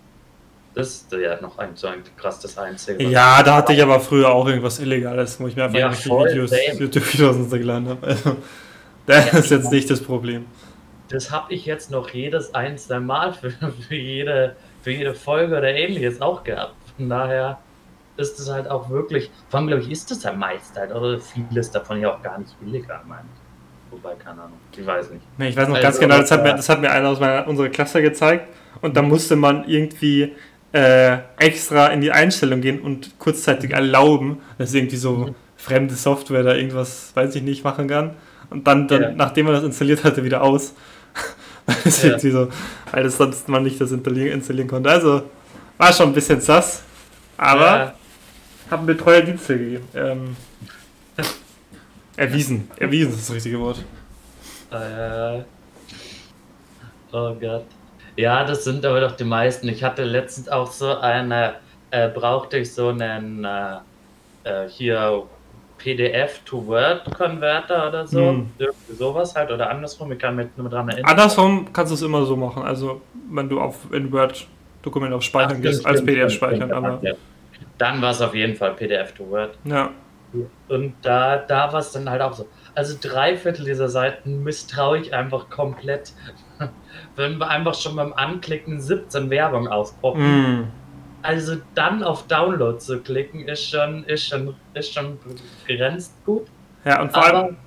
[0.74, 3.02] Das ist ja noch ein, so ein krass das Einzige.
[3.10, 6.30] Ja, da hatte ich aber früher auch irgendwas Illegales, wo ich mir einfach Ja, voll,
[6.30, 6.52] Videos.
[6.78, 8.06] YouTube-Videos runtergeladen habe.
[8.08, 8.36] Also,
[9.06, 10.46] das Ja, ist jetzt ich- nicht das Problem.
[11.10, 15.70] Das habe ich jetzt noch jedes einzelne Mal für, für, jede, für jede Folge oder
[15.74, 16.74] ähnliches auch gehabt.
[16.98, 17.60] Von daher
[18.18, 21.20] ist es halt auch wirklich, vor allem glaube ich, ist das ja meist halt, oder
[21.20, 23.92] vieles davon ja auch gar nicht illegal, meine ich.
[23.92, 25.22] Wobei, keine Ahnung, ich weiß nicht.
[25.38, 27.20] Nee, Ich weiß noch Also, ganz genau, das hat, mir, das hat mir einer aus
[27.20, 28.48] meiner, unserer Klasse gezeigt.
[28.82, 30.34] Und da musste man irgendwie
[30.74, 36.56] äh, extra in die Einstellung gehen und kurzzeitig erlauben, dass irgendwie so fremde Software da
[36.56, 38.12] irgendwas, weiß ich nicht, machen kann.
[38.50, 39.12] Und dann, dann Ja.
[39.12, 40.74] nachdem man das installiert hatte, wieder aus.
[41.66, 42.10] Weil, das Ja.
[42.10, 42.50] irgendwie so,
[42.92, 44.90] weil das sonst man nicht das installieren, installieren konnte.
[44.90, 45.24] Also
[45.78, 46.84] war schon ein bisschen sass.
[47.38, 47.94] Aber Ja,
[48.72, 49.88] haben mir treue Dienste gegeben.
[49.94, 50.38] Ähm,
[52.16, 52.70] erwiesen.
[52.78, 53.84] Erwiesen ist das richtige Wort.
[54.72, 55.44] Äh,
[57.12, 57.66] oh Gott.
[58.18, 59.68] Ja, das sind aber doch die meisten.
[59.68, 61.56] Ich hatte letztens auch so eine,
[61.92, 63.80] äh, brauchte ich so einen äh,
[65.86, 68.20] äh, hier PDF-to-Word-Converter oder so.
[68.20, 68.50] Hm.
[68.98, 70.12] Sowas halt oder andersrum.
[70.12, 71.10] Ich kann mich nur dran erinnern.
[71.10, 72.64] Andersrum kannst du es immer so machen.
[72.64, 76.72] Also, wenn du auf in Word-Dokument auf Speichern Ach, gehst, stimmt, als PDF speichern.
[76.72, 77.14] Aber ja.
[77.78, 79.58] Dann war es auf jeden Fall PDF-to-Word.
[79.66, 79.92] ja,
[80.70, 82.48] Und da, da war es dann halt auch so.
[82.74, 86.14] Also drei Viertel dieser Seiten misstraue ich einfach komplett.
[87.16, 90.62] Wenn wir einfach schon beim Anklicken 17 Werbung aufpoppen.
[90.62, 90.68] mm,
[91.26, 95.18] Also dann auf Download zu klicken, ist schon, ist schon, ist schon
[95.68, 96.46] begrenzt gut.
[96.84, 97.58] ja und vor allem,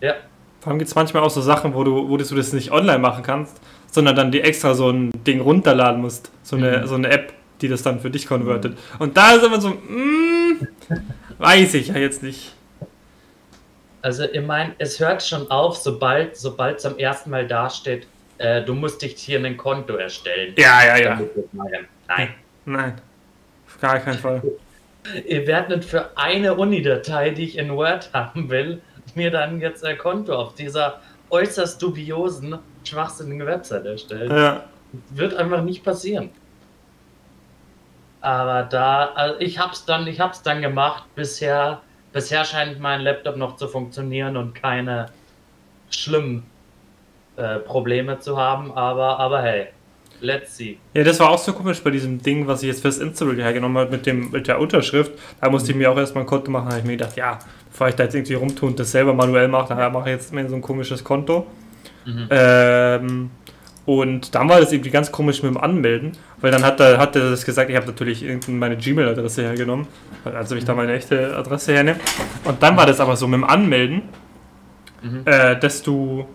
[0.00, 0.14] ja,
[0.60, 2.98] vor allem gibt es manchmal auch so Sachen, wo du, wo du das nicht online
[2.98, 3.58] machen kannst,
[3.90, 6.30] sondern dann die extra so ein Ding runterladen musst.
[6.42, 6.86] So eine, Mhm.
[6.86, 7.32] so eine App,
[7.62, 8.76] die das dann für dich konvertet.
[8.98, 10.66] Und da ist immer so, mm,
[11.38, 12.54] weiß ich ja jetzt nicht.
[14.02, 18.06] also ich meine, es hört schon auf, sobald sobald es am ersten Mal dasteht,
[18.38, 20.54] äh, du musst dich hier ein Konto erstellen.
[20.58, 21.20] Ja, ja, ja.
[22.08, 22.34] Nein.
[22.64, 23.00] Nein.
[23.66, 24.42] Auf gar keinen Fall.
[25.26, 28.82] Ihr werdet nicht für eine Uni-Datei, die ich in Word haben will,
[29.14, 34.30] mir dann jetzt ein Konto auf dieser äußerst dubiosen, schwachsinnigen Website erstellen.
[34.30, 34.64] Ja.
[35.10, 36.30] Wird einfach nicht passieren.
[38.20, 41.04] Aber da, also ich hab's dann, ich hab's dann gemacht.
[41.14, 41.80] Bisher,
[42.12, 45.06] bisher scheint mein Laptop noch zu funktionieren und keine
[45.90, 46.44] schlimmen
[47.36, 48.72] äh, Probleme zu haben.
[48.72, 49.68] Aber, aber hey,
[50.20, 50.78] let's see.
[50.94, 53.78] Ja, das war auch so komisch bei diesem Ding, was ich jetzt fürs Instagram hergenommen
[53.78, 55.12] habe mit, dem, mit der Unterschrift.
[55.40, 56.66] Da musste ich mir auch erstmal ein Konto machen.
[56.66, 57.38] Da habe ich mir gedacht, ja,
[57.70, 60.32] bevor ich da jetzt irgendwie rumtue und das selber manuell mache, daher mache ich jetzt
[60.32, 61.46] mir so ein komisches Konto.
[62.04, 62.26] Mhm.
[62.30, 63.30] Ähm,
[63.86, 67.16] und dann war das irgendwie ganz komisch mit dem Anmelden, weil dann hat er, hat
[67.16, 69.86] er das gesagt, ich habe natürlich irgendeine meine Gmail-Adresse hergenommen,
[70.24, 71.98] also ich da meine echte Adresse hernehme.
[72.44, 74.02] Und dann war das aber so mit dem Anmelden,
[75.02, 75.22] Mhm.
[75.24, 76.26] äh, dass du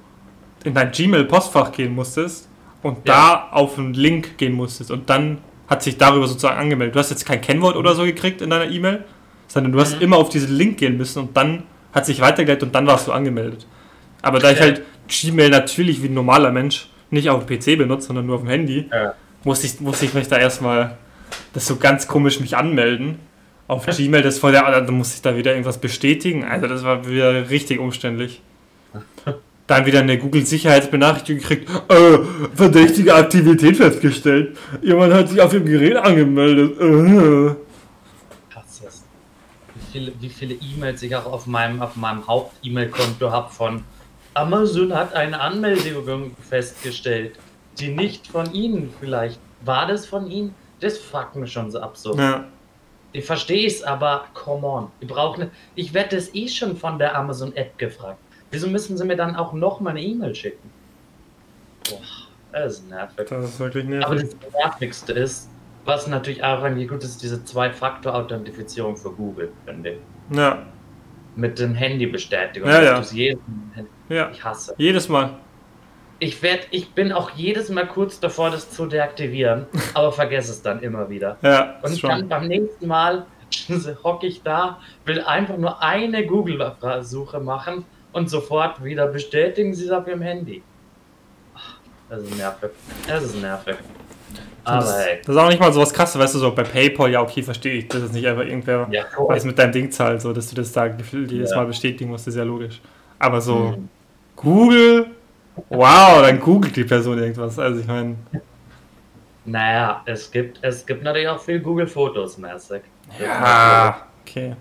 [0.63, 2.49] in dein Gmail-Postfach gehen musstest
[2.85, 3.47] und Ja.
[3.49, 6.95] da auf einen Link gehen musstest und dann hat sich darüber sozusagen angemeldet.
[6.95, 9.03] Du hast jetzt kein Kennwort oder so gekriegt in deiner E-Mail,
[9.47, 10.01] sondern du hast Mhm.
[10.03, 13.11] immer auf diesen Link gehen müssen und dann hat sich weitergeleitet und dann warst du
[13.11, 13.65] angemeldet.
[14.21, 18.07] Aber da ich halt Gmail natürlich wie ein normaler Mensch nicht auf dem PC benutze,
[18.07, 19.13] sondern nur auf dem Handy, Ja.
[19.43, 20.97] musste ich, musste ich mich da erstmal
[21.53, 23.17] das so ganz komisch mich anmelden.
[23.67, 26.43] Auf Gmail, das vor der, dann musste ich da wieder irgendwas bestätigen.
[26.43, 28.41] Also das war wieder richtig umständlich.
[29.67, 31.69] Dann wieder eine Google-Sicherheitsbenachrichtigung gekriegt.
[31.89, 32.19] Äh,
[32.53, 34.57] verdächtige Aktivität festgestellt.
[34.81, 36.79] Jemand hat sich auf ihrem Gerät angemeldet.
[36.79, 37.55] Äh.
[38.53, 38.83] Krass,
[39.73, 43.83] wie viele, wie viele E-Mails ich auch auf meinem, auf meinem Haupt-E-Mail-Konto habe von
[44.35, 47.39] Amazon hat eine Anmeldung festgestellt,
[47.79, 49.39] die nicht von Ihnen vielleicht.
[49.61, 50.53] War das von Ihnen?
[50.81, 52.15] Das fuckt mich schon so ab so.
[52.17, 52.43] Ja.
[53.13, 54.91] Ich verstehe es, aber come on.
[54.99, 58.19] Ich brauche ne, Ich werde das eh schon von der Amazon-App gefragt.
[58.55, 60.69] Wieso müssen sie mir dann auch noch mal eine E-Mail schicken?
[61.89, 61.99] Boah,
[62.53, 63.27] das ist nervig.
[63.29, 64.29] Das ist wirklich Aber nervig.
[64.41, 65.49] das Nervigste ist,
[65.83, 70.37] was natürlich auch irgendwie gut ist, diese Zwei-Faktor-Authentifizierung für Google, finde ich.
[70.37, 70.63] Ja.
[71.35, 72.69] Mit dem Handybestätigung.
[72.69, 73.01] Ja, ja.
[73.01, 73.39] jedes-
[74.07, 74.29] Ja.
[74.31, 74.73] Ich hasse.
[74.77, 75.31] Jedes Mal.
[76.19, 80.61] Ich, werd, ich bin auch jedes Mal kurz davor, das zu deaktivieren, aber vergesse es
[80.61, 81.35] dann immer wieder.
[81.41, 83.25] Ja, Und ist dann beim nächsten Mal
[84.05, 87.83] hocke ich da, will einfach nur eine Google-Suche machen
[88.15, 90.63] und sofort wieder bestätigen Sie es auf Ihrem Handy.
[92.09, 92.69] Das ist nervig.
[93.07, 93.75] Das ist nervig.
[94.63, 95.17] Aber das, hey.
[95.23, 97.43] das ist auch nicht mal so was krasses, weißt du, so bei PayPal, ja, okay,
[97.43, 100.49] verstehe ich, dass es nicht einfach irgendwer Ja, was mit deinem Ding zahlt, so dass
[100.49, 101.57] du das da gefühlt jedes Ja.
[101.57, 102.81] Mal bestätigen musst, ist ja logisch.
[103.19, 103.89] Aber so, Mhm.
[104.35, 105.07] Google,
[105.69, 107.59] wow, dann googelt die Person irgendwas.
[107.59, 108.15] Also ich meine,
[109.45, 112.81] Naja, es gibt, es gibt natürlich auch viel Google-Fotos mäßig.
[113.19, 114.55] ja, okay.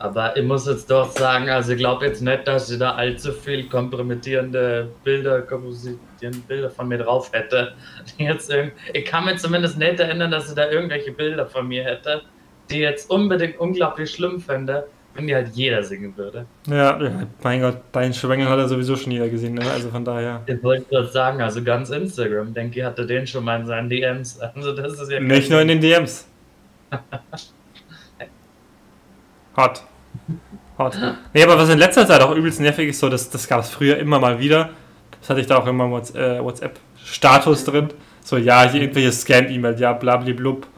[0.00, 3.32] Aber ich muss jetzt doch sagen, also ich glaube jetzt nicht, dass sie da allzu
[3.32, 7.72] viel kompromittierende Bilder, kompromittierende Bilder von mir drauf hätte.
[8.18, 8.52] Jetzt
[8.92, 12.22] ich kann mir zumindest nicht erinnern, dass sie da irgendwelche Bilder von mir hätte,
[12.70, 16.46] die jetzt unbedingt unglaublich schlimm fände, wenn die halt jeder singen würde.
[16.66, 19.62] Ja, ja, mein Gott, deinen Schwengel hat er sowieso schon jeder gesehen, ne?
[19.70, 20.42] also von daher.
[20.46, 23.88] Ich wollte gerade sagen, also ganz Instagram, denke ich, hatte den schon mal in seinen
[23.88, 24.38] DMs.
[24.40, 26.28] Also das ist ja Nicht nur in den DMs.
[29.58, 29.82] Hot.
[30.78, 30.96] Hot.
[31.34, 33.70] Nee, aber was in letzter Zeit auch übelst nervig ist, so, das, das gab es
[33.70, 34.70] früher immer mal wieder.
[35.20, 37.88] Das hatte ich da auch immer im äh, WhatsApp-Status drin.
[38.22, 40.68] So, ja, hier irgendwelche Scam-E-Mail, ja, blablablub.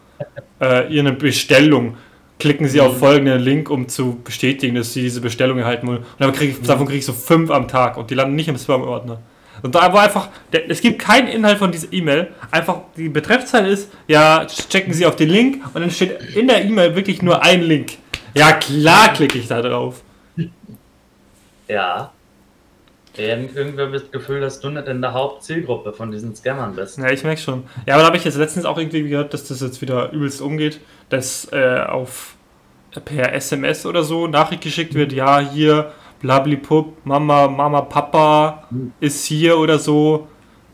[0.63, 1.99] Äh, Ihre Bestellung.
[2.39, 5.99] Klicken Sie auf folgenden Link, um zu bestätigen, dass Sie diese Bestellung erhalten wollen.
[5.99, 8.49] Und dann krieg ich, davon kriege ich so fünf am Tag und die landen nicht
[8.49, 9.21] im Spam-Ordner.
[9.61, 12.29] Und da war einfach, der, es gibt keinen Inhalt von dieser E-Mail.
[12.51, 16.65] Einfach die Betreffzeile ist, ja, checken Sie auf den Link und dann steht in der
[16.65, 17.99] E-Mail wirklich nur ein Link.
[18.35, 20.03] Ja, klar klicke ich da drauf.
[21.69, 22.13] Ja.
[23.17, 26.75] Irgend- Irgendwie habe ich das Gefühl, dass du nicht in der Hauptzielgruppe von diesen Scammern
[26.77, 26.99] bist.
[26.99, 27.65] Ja, ich merke schon.
[27.87, 30.41] Ja, aber da habe ich jetzt letztens auch irgendwie gehört, dass das jetzt wieder übelst
[30.41, 32.35] umgeht, dass äh, auf
[33.05, 38.65] per SMS oder so Nachricht geschickt wird, ja, hier, blablipup, Mama, Mama, Papa
[39.01, 40.27] ist hier oder so,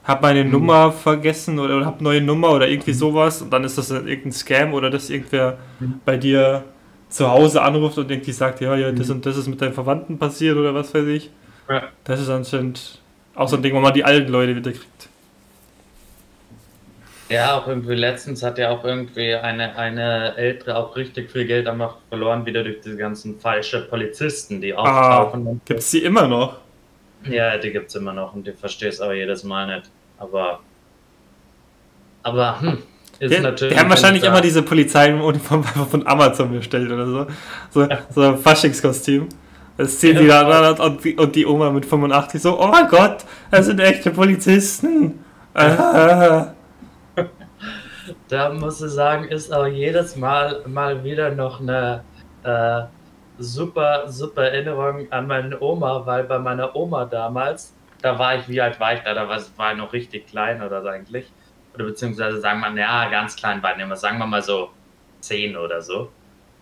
[0.04, 3.76] hab meine Nummer vergessen oder, oder hab neue Nummer oder irgendwie sowas und dann ist
[3.76, 5.58] das irgendein Scam oder dass irgendwer
[6.06, 6.64] bei dir
[7.08, 10.18] zu Hause anruft und irgendwie sagt, ja, ja, das und das ist mit deinen Verwandten
[10.18, 11.30] passiert oder was weiß ich.
[11.68, 11.88] Ja.
[12.04, 13.00] Das ist anscheinend
[13.34, 15.08] auch so ein Ding, wo man die alten Leute wieder kriegt.
[17.28, 21.66] Ja, auch irgendwie letztens hat ja auch irgendwie eine, eine ältere auch richtig viel Geld
[21.66, 25.60] einfach verloren, wieder durch diese ganzen falsche Polizisten, die Ah, auftauchen.
[25.64, 26.58] gibt es die immer noch?
[27.28, 29.90] Ja, die gibt's immer noch und die verstehst aber jedes Mal nicht.
[30.18, 30.60] Aber,
[32.22, 32.82] aber, hm,
[33.18, 33.74] ist Die, natürlich.
[33.74, 37.26] die haben wahrscheinlich immer da- diese Polizeiuniform von Amazon bestellt oder so.
[37.70, 39.28] So, so ein Faschingskostüm.
[39.78, 43.24] Es zählt wieder an und, die- und die Oma mit 85 so, oh mein Gott,
[43.50, 45.22] das sind echte Polizisten.
[45.54, 46.52] Ah.
[48.28, 52.02] Da muss ich sagen, ist auch jedes Mal mal wieder noch eine
[52.44, 52.82] äh,
[53.38, 58.60] super, super Erinnerung an meine Oma, weil bei meiner Oma damals, da war ich, wie
[58.60, 59.12] alt war ich da?
[59.14, 61.32] Da war ich noch richtig klein oder so eigentlich.
[61.76, 64.70] Oder beziehungsweise sagen wir, ja, ganz klein war ich nicht mehr, sagen wir mal so
[65.20, 66.10] zehn oder so.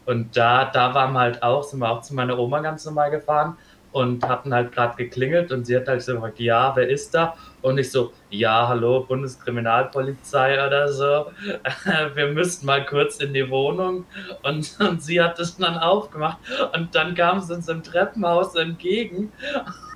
[0.06, 3.10] Und da, da waren wir halt auch, sind wir auch zu meiner Oma ganz normal
[3.10, 3.56] gefahren
[3.92, 7.36] und hatten halt gerade geklingelt und sie hat halt so gefragt, ja, wer ist da?
[7.62, 11.30] Und ich so, ja, hallo, Bundeskriminalpolizei oder so.
[12.14, 14.04] Wir müssten mal kurz in die Wohnung.
[14.42, 16.38] Und, und sie hat es dann aufgemacht.
[16.74, 19.32] Und dann kam sie uns im Treppenhaus entgegen.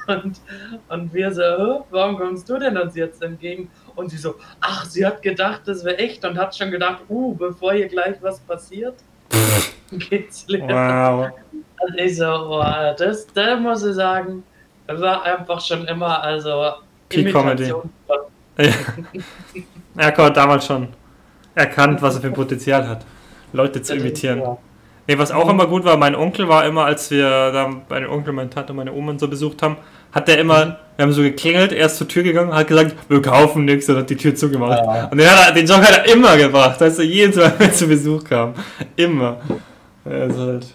[0.09, 0.40] Und,
[0.88, 3.71] und wir so, "Hä, warum kommst du denn uns jetzt entgegen?
[3.94, 7.35] Und sie so, ach, sie hat gedacht, das wäre echt und hat schon gedacht, uh,
[7.35, 8.94] bevor hier gleich was passiert,
[9.92, 10.66] geht's leer.
[10.66, 11.31] Wow.
[11.81, 14.42] Und ich so, boah, das, da muss ich sagen,
[14.87, 16.73] war einfach schon immer, also
[17.09, 17.64] Peak Comedy.
[17.64, 17.90] Imitation.
[19.97, 20.09] Ja.
[20.09, 20.88] Er hat damals schon
[21.55, 23.05] erkannt, was er für ein Potenzial hat,
[23.53, 24.40] Leute zu imitieren.
[24.40, 24.59] Ja.
[25.07, 28.33] Nee, was auch immer gut war, mein Onkel war immer, als wir da meine Onkel,
[28.33, 29.77] meine Tante, meine Oma und so besucht haben,
[30.12, 33.23] hat der immer, wir haben so geklingelt, er ist zur Tür gegangen, hat gesagt, wir
[33.23, 34.79] kaufen nichts und hat die Tür zugemacht.
[34.85, 35.05] Ja.
[35.11, 37.68] Und den, hat er, den Joke hat er immer gebracht, dass er jedes Mal, wenn
[37.68, 38.55] er zu Besuch kam.
[38.97, 39.38] Immer.
[40.05, 40.66] Also halt.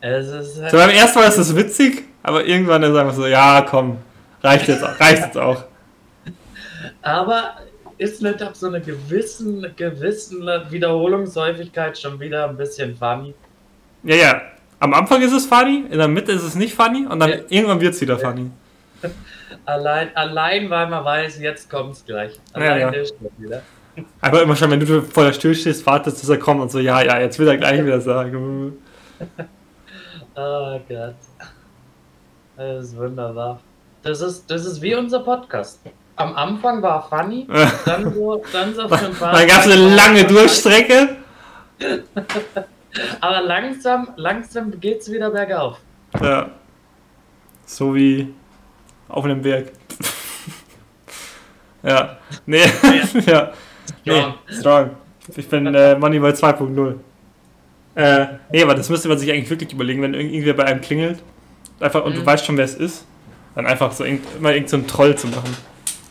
[0.00, 3.26] Es ist halt, So beim ersten Mal ist es witzig, aber irgendwann ist einfach so,
[3.26, 3.98] ja komm,
[4.42, 5.64] reicht jetzt, auch- reicht jetzt auch.
[7.02, 7.54] aber
[7.98, 13.34] ist nicht ab so einer gewissen, gewissen Wiederholungshäufigkeit schon wieder ein bisschen funny.
[14.02, 14.42] Ja, ja.
[14.84, 17.36] Am Anfang ist es funny, in der Mitte ist es nicht funny und dann Ja.
[17.48, 18.50] irgendwann wird es wieder funny.
[19.64, 22.38] Allein, allein weil man weiß, jetzt kommt's gleich.
[22.54, 22.92] Ja, Allein ja.
[23.38, 23.62] wieder.
[24.20, 26.80] Einfach immer schon, wenn du vor der Tür stehst, wartest, bis er kommt und so,
[26.80, 28.76] ja, ja, jetzt will er gleich wieder sagen.
[30.36, 31.14] Oh Gott.
[32.56, 33.60] Das ist wunderbar.
[34.02, 35.80] Das ist, das ist wie unser Podcast.
[36.16, 37.46] Am Anfang war funny,
[37.86, 41.16] dann so, dann so für ein paar Dann gab es eine lange Durchstrecke.
[43.20, 45.78] Aber langsam, langsam geht's wieder bergauf.
[46.22, 46.50] Ja.
[47.66, 48.32] So wie
[49.08, 49.72] auf einem Berg.
[51.82, 52.16] ja.
[52.46, 52.62] Nee.
[53.26, 53.52] ja.
[54.04, 54.90] Nee, Strong.
[55.36, 56.94] Ich bin äh, Moneyball 2.0.
[57.96, 61.20] Äh, nee, aber das müsste man sich eigentlich wirklich überlegen, wenn irgendwer bei einem klingelt.
[61.80, 62.26] Einfach, und du Mhm.
[62.26, 63.04] weißt schon, wer es ist.
[63.54, 65.56] Dann einfach so irgend, immer irgend so einen Troll zu machen.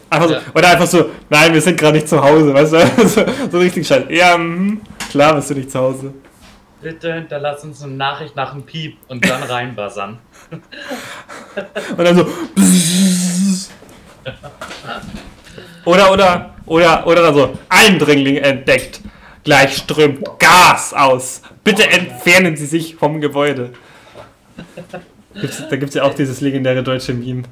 [0.10, 0.42] Einfach so, Ja.
[0.56, 3.08] Oder einfach so, nein, wir sind gerade nicht zu Hause, weißt du?
[3.08, 4.12] so, so richtig scheiße.
[4.14, 6.14] Ja, mhm, klar bist du nicht zu Hause.
[6.84, 10.20] Bitte hinterlass uns eine Nachricht nach dem Piep und dann reinbuzzern.
[11.98, 12.28] Und dann so.
[15.86, 17.58] Oder, oder, oder, oder dann so.
[17.70, 19.02] Eindringling entdeckt.
[19.44, 21.42] Gleich strömt Gas aus.
[21.64, 23.74] Bitte entfernen Sie sich vom Gebäude.
[25.34, 27.44] Gibt's, da gibt es ja auch dieses legendäre deutsche Meme.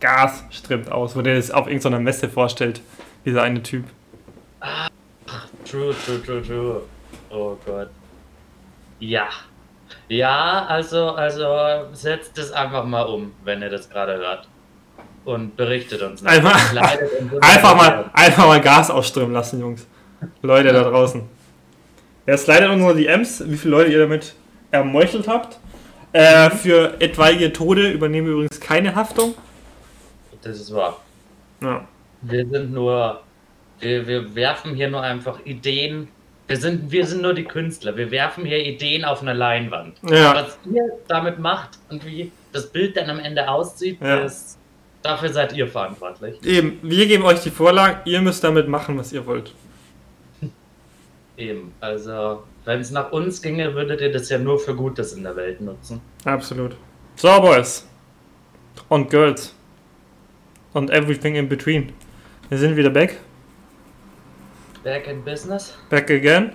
[0.00, 2.80] Gas strömt aus, wo der das auf irgendeiner Messe vorstellt.
[3.24, 3.84] Dieser eine Typ.
[5.68, 6.82] True, true, true, true.
[7.30, 7.90] Oh Gott.
[8.98, 9.28] Ja.
[10.08, 14.48] Ja, also, also setzt es einfach mal um, wenn ihr das gerade hört.
[15.24, 16.24] Und berichtet uns.
[16.24, 16.72] Einfach-
[17.40, 19.86] Einfach mal, einfach mal Gas ausströmen lassen, Jungs.
[20.42, 21.22] Leute da draußen.
[22.26, 24.34] Ja, slidet unsere DMs, wie viele Leute ihr damit
[24.70, 25.58] ermeuchelt habt.
[26.12, 29.34] Äh, für etwaige Tode übernehmen wir übrigens keine Haftung.
[30.42, 31.00] Das ist wahr.
[31.60, 31.86] Ja.
[32.22, 33.20] Wir sind nur,
[33.80, 36.08] wir, wir werfen hier nur einfach Ideen.
[36.48, 37.96] Wir sind, wir sind nur die Künstler.
[37.96, 39.96] Wir werfen hier Ideen auf eine Leinwand.
[40.08, 40.34] Ja.
[40.34, 44.18] Was ihr damit macht und wie das Bild dann am Ende aussieht, Ja.
[44.24, 44.56] ist,
[45.02, 46.42] dafür seid ihr verantwortlich.
[46.44, 49.52] Eben, wir geben euch die Vorlagen, ihr müsst damit machen, was ihr wollt.
[51.36, 51.72] Eben.
[51.80, 55.34] Also, wenn es nach uns ginge, würdet ihr das ja nur für Gutes in der
[55.36, 56.00] Welt nutzen.
[56.24, 56.76] Absolut.
[57.16, 57.86] So, Boys.
[58.88, 59.52] Und Girls.
[60.72, 61.92] Und everything in between.
[62.48, 63.16] Wir sind wieder back.
[64.86, 65.74] Back in business.
[65.90, 66.52] Back again.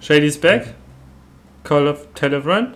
[0.00, 0.74] Shady's back.
[1.62, 2.74] Call of Telephone.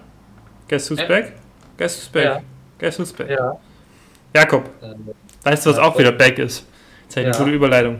[0.69, 1.09] Guess who's Ja.
[1.09, 1.33] back?
[1.77, 2.25] Guess who's back?
[2.25, 2.41] Ja.
[2.79, 3.31] Guess who's back?
[3.31, 3.59] Ja.
[4.33, 4.95] Jakob, Äh,
[5.43, 6.65] weißt du, was auch wieder back ist?
[7.09, 7.99] Das ist ja eine gute Überleitung.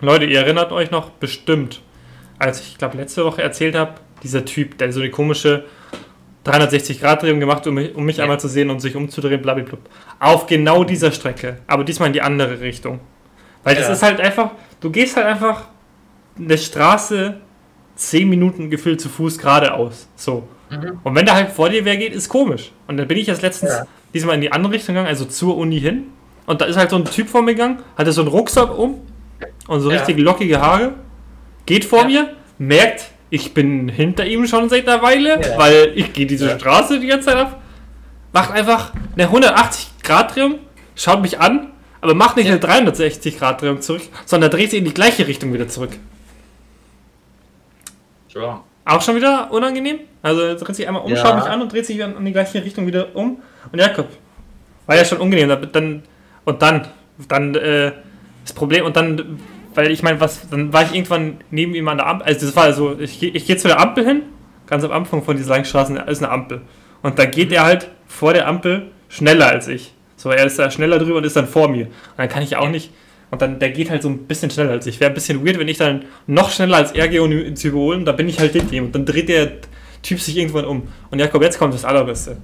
[0.00, 1.82] Leute, ihr erinnert euch noch bestimmt,
[2.40, 3.92] als ich glaube letzte Woche erzählt habe,
[4.24, 5.66] dieser Typ, der so eine komische
[6.44, 8.24] 360-Grad-Drehung gemacht hat, um mich, um mich Ja.
[8.24, 9.78] einmal zu sehen und sich umzudrehen, blablabla.
[10.18, 12.98] Auf genau dieser Strecke, aber diesmal in die andere Richtung.
[13.62, 13.92] Weil das Ja.
[13.92, 15.64] ist halt einfach, du gehst halt einfach
[16.38, 17.40] eine Straße
[17.96, 20.06] 10 Minuten gefühlt zu Fuß geradeaus.
[20.16, 20.46] So.
[20.70, 20.98] mhm.
[21.02, 22.72] Und wenn da halt vor dir wer geht, ist komisch.
[22.86, 23.86] Und dann bin ich jetzt letztens Ja.
[24.12, 26.04] diesmal in die andere Richtung gegangen, also zur Uni hin.
[26.46, 29.00] Und da ist halt so ein Typ vor mir gegangen, hatte so einen Rucksack um
[29.66, 29.98] und so Ja.
[29.98, 30.92] richtig lockige Haare.
[31.64, 32.06] Geht vor Ja.
[32.06, 35.58] mir, merkt, ich bin hinter ihm schon seit einer Weile, Ja.
[35.58, 36.58] weil ich gehe diese.
[36.58, 37.60] Straße die ganze Zeit ab.
[38.32, 40.56] Macht einfach eine 180-Grad-Drehung,
[40.94, 42.52] schaut mich an, aber macht nicht Ja.
[42.54, 45.90] eine 360-Grad-Drehung zurück, sondern dreht sich in die gleiche Richtung wieder zurück.
[48.28, 48.60] Strong.
[48.84, 50.00] Auch schon wieder unangenehm?
[50.22, 51.16] Also dreht sich einmal um, Ja.
[51.16, 53.40] schaut mich an und dreht sich in die gleiche Richtung wieder um.
[53.72, 54.08] Und Jakob,
[54.86, 55.48] war ja schon unangenehm.
[55.48, 56.02] da- Dann,
[56.44, 56.86] und dann,
[57.28, 57.92] dann äh,
[58.44, 59.40] das Problem, und dann,
[59.74, 62.26] weil ich meine, was, dann war ich irgendwann neben ihm an der Ampel.
[62.28, 64.22] Also das war also, ich, ich gehe zu der Ampel hin,
[64.68, 66.60] ganz am Anfang von dieser langen Straße ist eine Ampel.
[67.02, 69.92] Und dann geht er halt vor der Ampel schneller als ich.
[70.26, 71.84] So, er ist da schneller drüber und ist dann vor mir.
[71.86, 72.90] Und dann kann ich auch nicht.
[73.30, 74.98] Und dann, der geht halt so ein bisschen schneller als ich.
[74.98, 77.68] Wäre ein bisschen weird, wenn ich dann noch schneller als er gehe, um ihn zu
[77.68, 78.04] überholen.
[78.04, 78.86] Da bin ich halt hinter ihm.
[78.86, 79.52] Und dann dreht der
[80.02, 80.88] Typ sich irgendwann um.
[81.12, 82.38] Und Jakob, jetzt kommt das Allerbeste.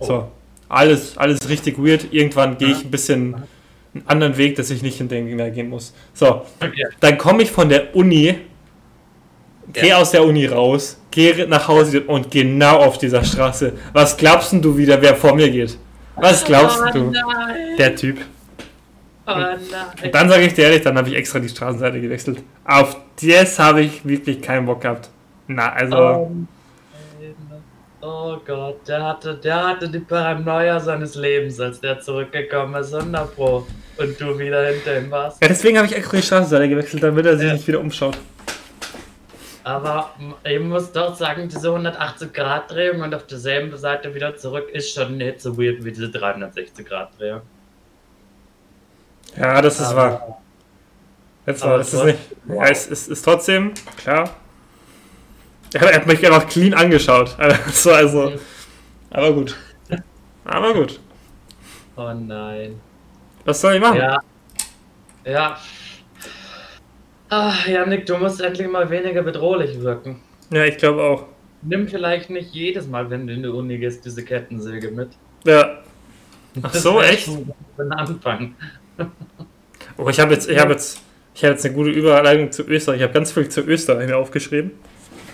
[0.00, 0.26] So,
[0.68, 2.12] alles, alles richtig weird.
[2.12, 3.36] Irgendwann gehe ich ein bisschen
[3.94, 5.94] einen anderen Weg, dass ich nicht hinter ihm mehr gehen muss.
[6.14, 6.42] So,
[6.98, 8.34] dann komme ich von der Uni,
[9.72, 9.98] gehe Ja.
[9.98, 13.74] aus der Uni raus, gehe nach Hause und genau auf dieser Straße.
[13.92, 15.78] Was glaubst denn du wieder, wer vor mir geht?
[16.20, 17.10] Was glaubst oh, du?
[17.10, 17.76] Nein.
[17.78, 18.18] Der Typ.
[19.26, 19.58] Oh nein.
[20.02, 22.42] Und dann sage ich dir ehrlich, dann habe ich extra die Straßenseite gewechselt.
[22.64, 25.10] Auf das habe ich wirklich keinen Bock gehabt.
[25.46, 25.96] Na, also.
[25.96, 26.30] Oh,
[28.00, 33.34] oh Gott, der hatte, der hatte die Paranoia seines Lebens, als der zurückgekommen ist, 100
[33.34, 33.66] Pro.
[33.98, 35.42] Und du wieder hinter ihm warst.
[35.42, 37.52] Ja, deswegen habe ich extra die Straßenseite gewechselt, damit er sich Ja.
[37.54, 38.16] nicht wieder umschaut.
[39.68, 45.18] Aber ich muss doch sagen, diese 180-Grad-Drehung und auf derselben Seite wieder zurück ist schon
[45.18, 47.42] nicht so weird wie diese 360-Grad-Drehung.
[49.36, 50.40] Ja, das ist wahr.
[51.44, 52.18] Jetzt war aber das ist nicht.
[52.46, 52.64] wow.
[52.64, 54.30] Ja, es ist, ist trotzdem, klar.
[55.74, 57.36] Er, er hat mich einfach clean angeschaut.
[57.38, 58.32] Also, also,
[59.10, 59.54] aber gut.
[60.46, 60.98] Aber gut.
[61.94, 62.80] Oh nein.
[63.44, 63.98] Was soll ich machen?
[63.98, 64.18] Ja.
[65.26, 65.58] Ja.
[67.30, 70.20] Ach, Janik, du musst endlich mal weniger bedrohlich wirken.
[70.50, 71.24] Ja, ich glaube auch.
[71.62, 75.10] Nimm vielleicht nicht jedes Mal, wenn du in die Uni gehst, diese Kettensäge mit.
[75.44, 75.78] Ja.
[76.62, 77.26] Ach so, echt?
[77.26, 78.54] schon Ein Anfang.
[79.96, 81.00] Oh, ich habe jetzt, ich habe jetzt,
[81.34, 82.98] ich habe jetzt eine gute Überleitung zu Österreich.
[82.98, 84.72] Ich habe ganz viel zu Österreich mir aufgeschrieben.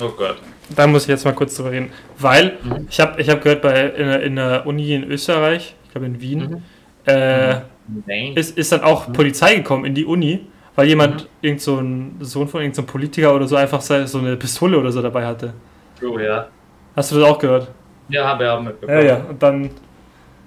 [0.00, 0.36] Oh Gott.
[0.74, 1.90] Da muss ich jetzt mal kurz drüber reden.
[2.18, 2.88] Weil Mhm.
[2.90, 6.06] ich habe ich hab gehört, bei, in, der- in der Uni in Österreich, ich glaube
[6.06, 6.62] in Wien, Mhm.
[7.04, 7.60] äh,
[8.06, 8.32] Nein.
[8.34, 10.40] ist, ist dann auch Polizei gekommen in die Uni,
[10.76, 14.36] weil jemand, irgend so ein Sohn von irgendeinem Politiker oder so, einfach so so eine
[14.36, 15.54] Pistole oder so dabei hatte.
[16.02, 16.48] Oh, ja.
[16.96, 17.68] Hast du das auch gehört?
[18.08, 18.98] Ja, habe ich auch mitbekommen.
[18.98, 19.16] Ja, ja.
[19.28, 19.70] Und dann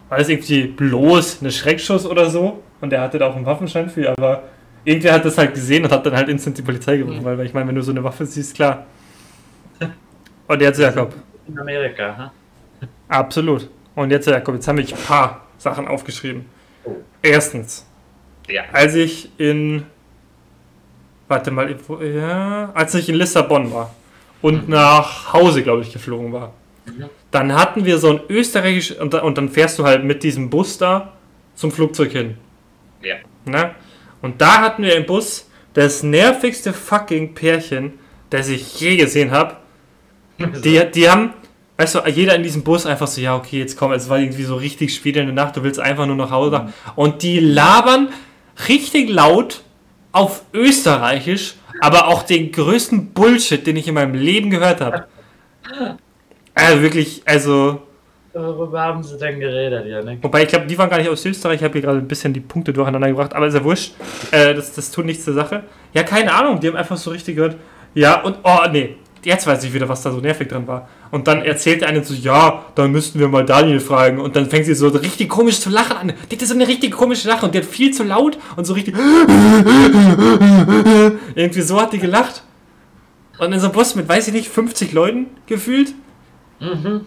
[0.10, 2.62] war das irgendwie bloß eine Schreckschuss oder so.
[2.80, 4.44] Und er hatte da auch einen Waffenschein für, aber
[4.86, 7.26] irgendwer hat das halt gesehen und hat dann halt instant die Polizei gerufen, Mhm.
[7.26, 8.86] weil ich meine, wenn du so eine Waffe siehst, klar.
[10.48, 11.13] Und jetzt Jakob.
[11.48, 12.32] In Amerika, ha?
[13.10, 13.70] Absolut.
[13.96, 16.46] Und jetzt Jakob, jetzt haben wir ein paar Sachen aufgeschrieben.
[16.86, 16.92] Oh.
[17.22, 17.86] Erstens,
[18.48, 18.63] Ja.
[18.72, 19.84] als ich in.
[21.28, 21.76] Warte mal,
[22.16, 23.94] ja, als ich in Lissabon war
[24.42, 24.74] und Mhm.
[24.74, 26.54] nach Hause, glaube ich, geflogen war,
[26.86, 27.06] Mhm.
[27.32, 30.78] dann hatten wir so ein österreichisch und, und dann fährst du halt mit diesem Bus
[30.78, 31.13] da
[31.56, 32.38] zum Flugzeug hin.
[33.02, 33.16] Ja.
[33.46, 33.72] Ne?
[34.22, 37.94] Und da hatten wir im Bus das nervigste fucking Pärchen,
[38.30, 39.58] das ich je gesehen habe.
[40.63, 41.34] Die, die haben,
[41.78, 44.44] weißt du, jeder in diesem Bus einfach so, ja, okay, jetzt komm, es war irgendwie
[44.44, 46.60] so richtig spät in der Nacht, du willst einfach nur nach Hause.
[46.60, 46.74] Mhm.
[46.96, 48.10] Und die labern
[48.70, 49.62] richtig laut
[50.12, 55.06] auf Österreichisch, aber auch den größten Bullshit, den ich in meinem Leben gehört habe.
[56.60, 57.84] Also wirklich, also,
[58.34, 60.24] Worüber haben sie denn geredet, Janik?
[60.24, 62.34] wobei ich glaube, die waren gar nicht aus Österreich, ich habe hier gerade ein bisschen
[62.34, 63.93] die Punkte durcheinander gebracht, aber ist ja wurscht,
[64.32, 65.63] äh, das, das tut nichts zur Sache.
[65.93, 67.58] Ja, keine Ahnung, die haben einfach so richtig gehört,
[67.93, 70.88] ja, und, oh, nee, jetzt weiß ich wieder, was da so nervig dran war.
[71.12, 74.20] Und dann erzählt der eine so, ja, dann müssten wir mal Daniel fragen.
[74.20, 76.13] Und dann fängt sie so richtig komisch zu lachen an.
[76.30, 78.73] Die hat so eine richtig komische Lache und die hat viel zu laut und so
[78.73, 78.96] richtig.
[81.36, 82.44] Irgendwie so hat die gelacht.
[83.40, 85.94] Und in so einem Bus mit, weiß ich nicht, 50 Leuten gefühlt.
[86.60, 87.02] Mhm.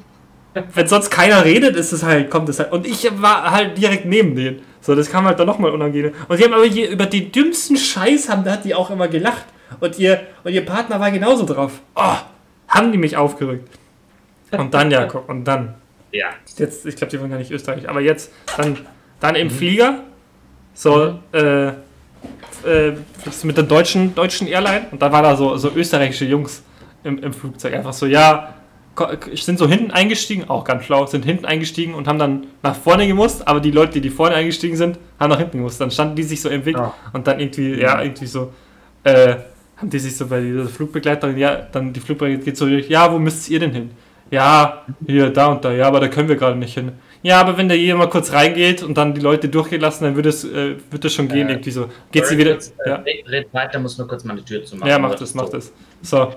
[0.75, 2.73] Wenn sonst keiner redet, ist es halt, kommt es halt.
[2.73, 4.63] Und ich war halt direkt neben denen.
[4.81, 6.13] So, das kam halt dann nochmal unangenehm.
[6.29, 9.09] Und die haben aber hier über den dümmsten Scheiß haben, da hat die auch immer
[9.09, 9.45] gelacht.
[9.79, 11.81] Und ihr, und ihr Partner war genauso drauf.
[11.95, 12.15] Oh,
[12.69, 13.69] haben die mich aufgerückt.
[14.53, 15.75] Und dann, Jakob, und dann.
[16.13, 16.27] Ja.
[16.57, 18.79] Jetzt, ich glaube, die waren gar nicht Österreich, aber jetzt, dann,
[19.21, 20.01] dann im Flieger.
[20.75, 21.73] So, äh, äh,
[23.19, 26.63] fliegst du mit der deutschen, deutschen Airline und da waren da so, so österreichische Jungs
[27.05, 27.75] im, im Flugzeug.
[27.75, 28.55] Einfach so, ja,
[29.35, 33.07] sind so hinten eingestiegen, auch ganz schlau, sind hinten eingestiegen und haben dann nach vorne
[33.07, 35.81] gemusst, aber die Leute, die vorne eingestiegen sind, haben nach hinten gemusst.
[35.81, 36.95] Dann standen die sich so im Weg Ja.
[37.13, 38.53] und dann irgendwie, ja, irgendwie so,
[39.05, 39.37] äh,
[39.77, 43.19] haben die sich so bei dieser Flugbegleiterin, ja, dann die Flugbegleiterin geht so, ja, wo
[43.19, 43.91] müsst ihr denn hin?
[44.31, 46.93] Ja, hier, da und da, ja, aber da können wir gerade nicht hin.
[47.23, 50.17] Ja, aber wenn da jeder mal kurz reingeht und dann die Leute durchgehen lassen, dann
[50.17, 51.89] wird es, äh, wird es schon gehen, Äh, irgendwie so.
[52.13, 52.53] Geht sie wieder.
[52.53, 53.03] Kurz, äh, Ja.
[53.29, 54.89] red- weiter, muss nur kurz meine Tür zu machen.
[54.89, 55.73] Ja, macht es, macht es.
[56.01, 56.33] So.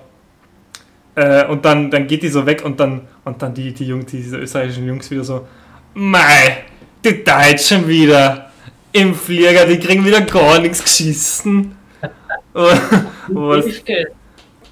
[1.14, 4.06] Äh, und dann, dann geht die so weg und dann, und dann die, die Jungs,
[4.10, 5.46] diese österreichischen Jungs wieder so,
[5.94, 6.64] Mei,
[7.04, 8.50] die Deutschen wieder
[8.92, 11.76] im Flieger, die kriegen wieder gar nichts geschissen.
[12.52, 13.64] Was?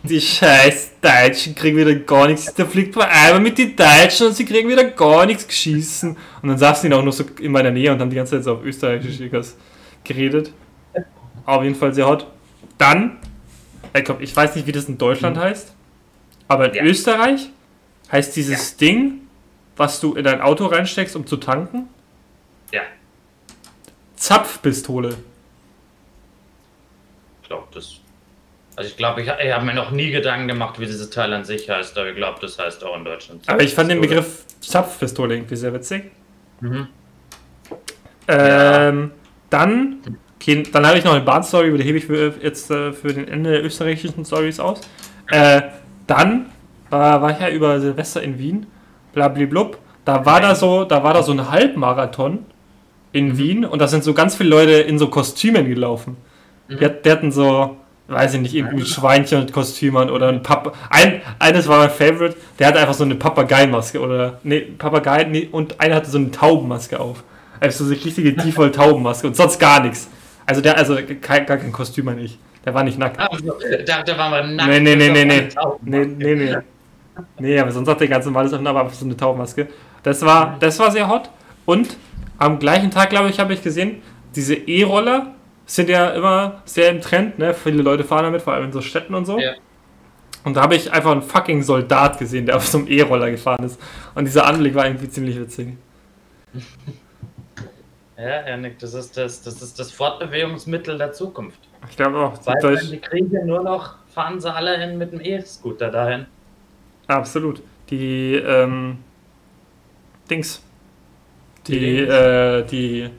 [0.05, 2.53] Die scheiß Deutschen kriegen wieder gar nichts.
[2.55, 6.17] Der fliegt vor einmal mit den Deutschen und sie kriegen wieder gar nichts geschissen.
[6.43, 8.45] Und dann saßen die auch noch so in meiner Nähe und haben die ganze Zeit
[8.45, 9.19] so auf Österreichisch
[10.03, 10.53] geredet.
[11.47, 12.27] Auf jeden Fall sehr hot.
[12.79, 13.19] Dann,
[14.19, 15.73] ich weiß nicht, wie das in Deutschland heißt,
[16.49, 16.83] aber in ja.
[16.85, 17.51] Österreich
[18.11, 18.79] heißt dieses ja.
[18.79, 19.21] Ding,
[19.77, 21.89] was du in dein Auto reinsteckst, um zu tanken?
[22.73, 22.83] Ja.
[24.17, 25.17] Zapfpistole.
[27.43, 28.02] Ich glaube, das.
[28.75, 31.45] Also ich glaube, ich, ich habe mir noch nie Gedanken gemacht, wie dieses Teil an
[31.45, 33.43] sich heißt, aber ich glaube, das heißt auch in Deutschland.
[33.47, 36.11] Aber ich fand den Begriff Zapfpistole irgendwie sehr witzig.
[36.61, 36.89] Mhm.
[38.29, 39.11] Ähm, ja.
[39.51, 39.99] Dann,
[40.37, 43.29] okay, dann habe ich noch eine Bahnstory, die hebe ich für, jetzt äh, für den
[43.29, 44.81] Ende der österreichischen Stories aus.
[45.29, 45.63] Äh,
[46.07, 46.47] dann
[46.89, 48.67] war, war ich ja über Silvester in Wien,
[49.13, 49.79] blablablub.
[50.05, 52.47] Da war da so, da war da so ein Halbmarathon
[53.13, 53.39] in mhm.
[53.39, 56.17] Wien und da sind so ganz viele Leute in so Kostümen gelaufen.
[56.69, 56.79] Mhm.
[56.79, 57.77] Die, die, hatten so,
[58.13, 60.73] weiß ich nicht, irgendwie Schweinchen und Kostümen oder ein Papa.
[60.91, 65.49] Ein, eines war mein Favorite, der hatte einfach so eine Papageimaske oder, nee, Papagei, nee,
[65.51, 67.25] und einer hatte so eine Taubenmaske auf.
[67.61, 70.09] Also so eine richtige Default-Taubenmaske und sonst gar nichts.
[70.47, 72.39] Also der, also kein, gar kein Kostüm nicht.
[72.65, 73.19] Der war nicht nackt.
[73.19, 74.69] Also, der, der war mal nackt.
[74.69, 75.49] Nee, nee, nee, nee, nee.
[75.83, 76.57] Nee, nee, nee.
[77.39, 79.69] Nee, aber sonst hat der ganz normales Öffnen, aber so eine Taubenmaske.
[80.03, 81.31] Das war, das war sehr hot.
[81.67, 81.97] Und
[82.39, 84.03] am gleichen Tag, glaube ich, habe ich gesehen,
[84.35, 85.35] diese E-Roller
[85.67, 87.55] sind ja immer sehr im Trend, ne?
[87.55, 89.39] Viele Leute fahren damit, vor allem in so Städten und so.
[89.39, 89.53] Ja.
[90.45, 93.65] Und da habe ich einfach einen fucking Soldat gesehen, der auf so einem E-Roller gefahren
[93.65, 93.81] ist.
[94.15, 95.77] Und dieser Anblick war irgendwie ziemlich witzig.
[98.15, 101.59] Ja, Janik, das ist das, das ist das Fortbewegungsmittel der Zukunft.
[101.91, 102.39] Ich glaube auch.
[102.47, 106.27] Weil die Kriege nur noch, fahren sie alle hin mit dem E-Scooter dahin.
[107.09, 107.63] Absolut.
[107.91, 108.99] Die, ähm,
[110.31, 110.63] Dings.
[111.67, 113.11] Die, die, äh, die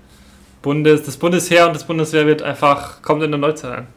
[0.63, 3.87] Bundes, das Bundesheer und das Bundeswehr wird einfach, kommt in der Neuzeit ein.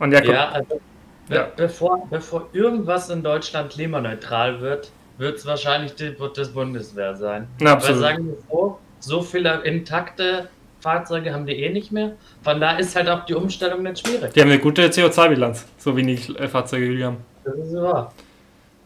[0.00, 0.80] Und ja, ja also
[1.28, 1.48] ja.
[1.56, 7.48] Bevor, bevor irgendwas in Deutschland klimaneutral wird, wird es wahrscheinlich die, das Bundeswehr sein.
[7.60, 8.02] Na, absolut.
[8.02, 10.48] Weil sagen wir so, so viele intakte
[10.80, 12.12] Fahrzeuge haben die eh nicht mehr.
[12.42, 14.32] Von da ist halt auch die Umstellung nicht schwierig.
[14.32, 17.18] Die haben eine gute CO2-Bilanz, so wenig Fahrzeuge wie die haben.
[17.44, 18.12] Das ist wahr.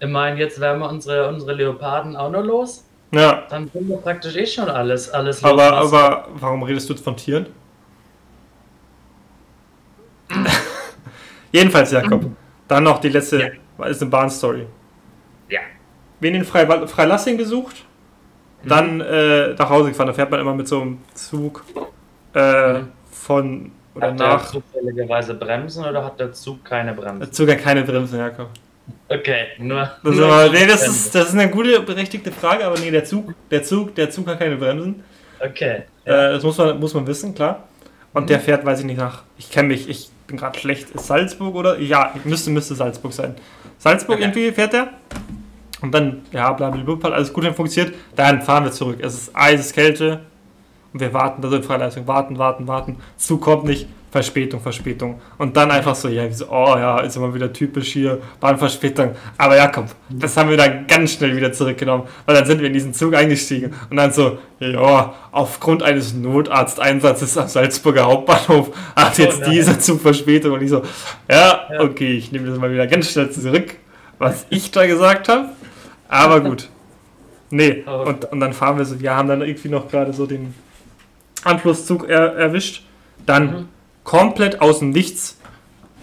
[0.00, 2.84] Ich meine, jetzt werden wir unsere, unsere Leoparden auch noch los.
[3.12, 3.44] Ja.
[3.48, 5.50] Dann sind wir praktisch eh schon alles, alles los.
[5.50, 7.46] Aber, aber warum redest du von Tieren?
[11.52, 12.24] Jedenfalls, Jakob.
[12.66, 13.38] Dann noch die letzte,
[13.78, 13.84] ja.
[13.86, 14.66] ist eine Bahnstory.
[15.48, 15.60] Ja.
[16.20, 17.84] Wen in Freilassing gesucht?
[18.64, 20.08] dann äh, nach Hause gefahren.
[20.08, 21.64] Da fährt man immer mit so einem Zug
[22.34, 22.88] äh, mhm.
[23.10, 24.44] von oder hat nach.
[24.46, 27.20] Hat der zufälligerweise Bremsen oder hat der Zug keine Bremsen?
[27.20, 28.48] Der Zug hat keine Bremsen, Jakob.
[29.08, 29.90] Okay, nur.
[30.02, 33.04] Das, nur aber, nee, das, ist, das ist eine gute, berechtigte Frage, aber nee, der
[33.04, 35.04] Zug, der Zug, der Zug hat keine Bremsen.
[35.38, 35.82] Okay.
[36.04, 36.30] Ja.
[36.30, 37.68] Äh, das muss man, muss man wissen, klar.
[38.12, 38.26] Und mhm.
[38.28, 39.22] der fährt, weiß ich nicht, nach.
[39.38, 40.90] Ich kenne mich, ich bin gerade schlecht.
[40.90, 41.78] Ist Salzburg oder?
[41.78, 43.34] Ja, müsste, müsste Salzburg sein.
[43.78, 44.24] Salzburg okay.
[44.24, 44.88] irgendwie fährt der?
[45.80, 47.94] Und dann, ja, blablabla, hat alles gut funktioniert.
[48.14, 48.98] Dann fahren wir zurück.
[49.00, 50.20] Es ist Eiseskälte
[50.92, 52.98] und wir warten, da sind Freileistung, warten, warten, warten.
[53.16, 55.22] Zug kommt nicht, Verspätung, Verspätung.
[55.38, 59.12] Und dann einfach so, ja, so, oh ja, ist immer wieder typisch hier, Bahnverspätung.
[59.38, 62.66] Aber ja, komm, das haben wir dann ganz schnell wieder zurückgenommen, weil dann sind wir
[62.66, 69.16] in diesen Zug eingestiegen und dann so, ja, aufgrund eines Notarzteinsatzes am Salzburger Hauptbahnhof hat
[69.16, 70.52] jetzt oh, dieser Zug Verspätung.
[70.52, 70.82] Und ich so,
[71.30, 73.76] ja, okay, ich nehme das mal wieder ganz schnell zurück,
[74.18, 75.48] was ich da gesagt habe.
[76.08, 76.68] Aber gut.
[77.48, 80.54] Nee, und, und dann fahren wir so, wir haben dann irgendwie noch gerade so den
[81.44, 82.84] Anschlusszug er, erwischt.
[83.24, 83.68] Dann mhm.
[84.04, 85.38] Komplett aus dem Nichts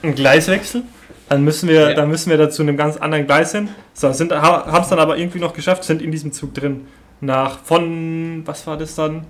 [0.04, 0.84] ein Gleiswechsel.
[1.30, 1.94] Dann müssen wir, ja.
[1.94, 3.70] dann müssen wir da zu einem ganz anderen Gleis hin.
[3.94, 6.88] So, sind, haben es dann aber irgendwie noch geschafft, sind in diesem Zug drin.
[7.22, 9.26] Nach von, was war das dann?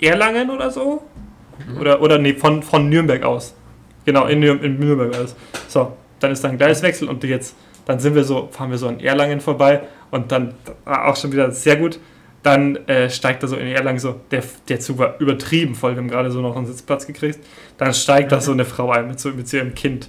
[0.00, 1.02] Erlangen oder so?
[1.66, 1.80] Mhm.
[1.80, 3.54] Oder, oder nee, von, von Nürnberg aus.
[4.04, 5.36] Genau, in, in Nürnberg aus.
[5.68, 7.54] So, dann ist da ein Gleiswechsel und jetzt,
[7.84, 10.54] dann sind wir so, fahren wir so an Erlangen vorbei und dann
[10.84, 11.98] auch schon wieder sehr gut.
[12.42, 15.98] Dann äh, steigt er so in Erlangen so, der, der Zug war übertrieben voll, wir
[15.98, 17.38] haben gerade so noch einen Sitzplatz gekriegt.
[17.78, 18.34] Dann steigt mhm.
[18.34, 20.08] da so eine Frau ein mit so, mit so ihrem Kind.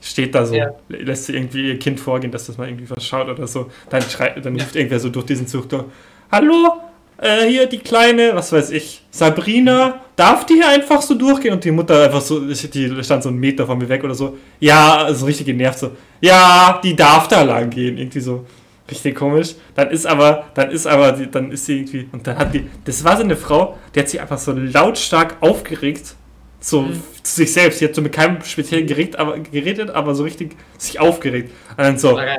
[0.00, 0.70] Steht da so, ja.
[0.88, 3.70] lässt sie irgendwie ihr Kind vorgehen, dass das mal irgendwie verschaut oder so.
[3.88, 5.84] Dann, schreit, dann ruft irgendwer so durch diesen Zug durch:
[6.30, 6.74] Hallo,
[7.16, 11.54] äh, hier die kleine, was weiß ich, Sabrina, darf die hier einfach so durchgehen?
[11.54, 14.36] Und die Mutter einfach so, die stand so einen Meter von mir weg oder so.
[14.60, 15.92] Ja, so richtig genervt so.
[16.20, 17.96] Ja, die darf da lang gehen.
[17.96, 18.44] Irgendwie so.
[18.90, 19.54] Richtig komisch.
[19.74, 23.02] Dann ist aber, dann ist aber, dann ist sie irgendwie, und dann hat die, das
[23.02, 26.14] war so eine Frau, die hat sich einfach so lautstark aufgeregt,
[26.60, 27.02] So mhm.
[27.22, 27.78] zu sich selbst.
[27.78, 31.50] Sie hat so mit keinem speziellen Gerät aber, geredet, aber so richtig sich aufgeregt.
[31.70, 32.38] Und dann so, okay.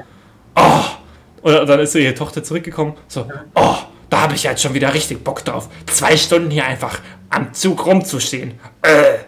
[0.56, 0.84] oh!
[1.42, 3.76] Und dann ist so ihre Tochter zurückgekommen, so, oh,
[4.10, 5.70] da habe ich jetzt schon wieder richtig Bock drauf.
[5.86, 8.56] Zwei Stunden hier einfach am Zug rumzustehen.
[8.82, 9.20] Äh,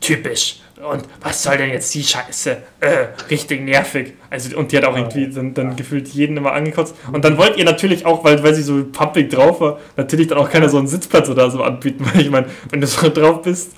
[0.00, 0.60] typisch.
[0.82, 2.56] Und was soll denn jetzt die Scheiße?
[2.80, 4.14] Äh, richtig nervig.
[4.28, 6.96] Also, und die hat auch irgendwie dann, dann gefühlt jeden immer angekotzt.
[7.12, 10.38] Und dann wollt ihr natürlich auch, weil, weil sie so pumpig drauf war, natürlich dann
[10.38, 12.04] auch keiner so einen Sitzplatz oder so anbieten.
[12.12, 13.72] Weil ich meine, wenn du so drauf bist,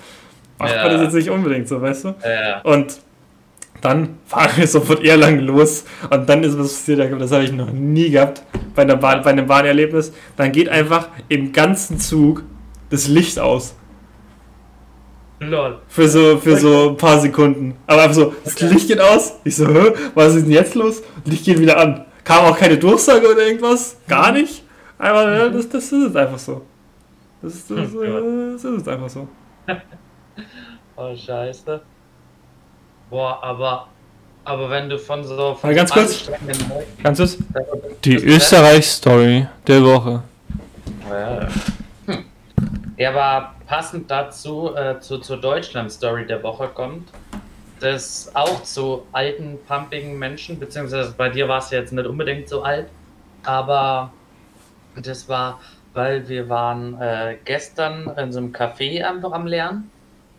[0.57, 0.83] macht ja.
[0.83, 2.15] man das jetzt nicht unbedingt so, weißt du?
[2.23, 2.61] Ja.
[2.61, 2.99] Und
[3.81, 7.51] dann fahren wir sofort eher lang los und dann ist was passiert, das habe ich
[7.51, 8.41] noch nie gehabt
[8.73, 10.13] bei, einer Bahn, bei einem Bahnerlebnis.
[10.35, 12.43] Dann geht einfach im ganzen Zug
[12.89, 13.75] das Licht aus.
[15.39, 15.79] Lol.
[15.87, 17.75] Für so, für so ein paar Sekunden.
[17.85, 19.35] Aber einfach so, das Licht geht aus.
[19.43, 21.03] Ich so, Hä, was ist denn jetzt los?
[21.25, 22.05] Licht geht wieder an.
[22.23, 23.97] Kam auch keine Durchsage oder irgendwas.
[24.07, 24.63] Gar nicht.
[24.97, 26.63] Einfach, ja, das, das ist einfach so.
[27.41, 29.27] Das, ist, das, hm, das ist einfach so.
[30.95, 31.81] oh, scheiße.
[33.11, 33.87] Boah, aber,
[34.43, 35.53] aber wenn du von so.
[35.53, 36.29] Von ganz kurz.
[37.03, 37.37] Ganz kurz.
[38.03, 40.23] Die Österreich-Story der Woche.
[41.09, 41.47] Ja,
[42.97, 47.09] ja aber passend dazu, äh, zu, zur Deutschland-Story der Woche kommt,
[47.79, 52.63] das auch zu alten, pumpigen Menschen, beziehungsweise bei dir war es jetzt nicht unbedingt so
[52.63, 52.87] alt,
[53.43, 54.11] aber
[54.95, 55.59] das war,
[55.93, 59.91] weil wir waren äh, gestern in so einem Café einfach am Lernen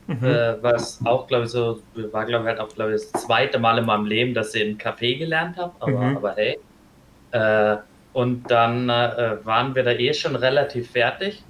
[0.09, 0.25] Mhm.
[0.25, 1.83] Äh, was auch, glaube ich, so,
[2.13, 4.63] war, glaube ich, halt auch, glaube ich, das zweite Mal in meinem Leben, dass ich
[4.63, 6.17] in Café gelernt habe, aber, mhm.
[6.17, 6.59] aber hey.
[7.31, 7.77] Äh,
[8.15, 11.45] und dann äh, waren wir da eh schon relativ fertig.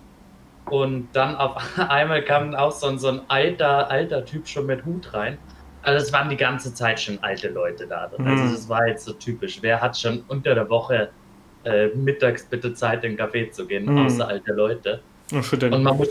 [0.70, 5.12] Und dann auf einmal kam auch so, so ein alter, alter Typ schon mit Hut
[5.14, 5.38] rein.
[5.82, 8.04] Also es waren die ganze Zeit schon alte Leute da.
[8.04, 8.26] Also mhm.
[8.26, 9.58] Also das war jetzt so typisch.
[9.62, 11.10] Wer hat schon unter der Woche
[11.64, 14.06] äh, mittags bitte Zeit, in den Café zu gehen, mhm.
[14.06, 15.00] außer alte Leute?
[15.74, 16.08] Und man muss,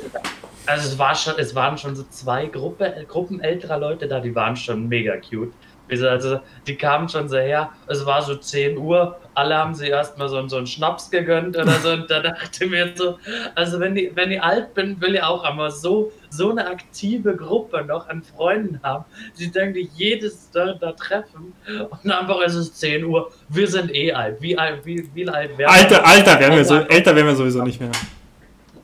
[0.68, 4.36] also es war schon, es waren schon so zwei Gruppe, Gruppen älterer Leute da, die
[4.36, 5.54] waren schon mega cute.
[5.90, 10.28] Also die kamen schon so her, es war so 10 Uhr, alle haben sie erstmal
[10.28, 11.92] so, so einen Schnaps gegönnt oder so.
[11.92, 13.18] Und da dachte ich mir so,
[13.56, 17.36] also wenn ich, wenn ich alt bin, will ich auch einmal so, so eine aktive
[17.36, 19.06] Gruppe noch an Freunden haben,
[19.40, 21.54] die denken, jedes da, da treffen.
[21.90, 25.58] Und einfach es ist 10 Uhr, wir sind eh alt, wie alt, wie, wie alt
[25.58, 25.70] werden wir?
[25.70, 27.92] Alter, Alter, werden wir so, älter werden wir sowieso nicht mehr.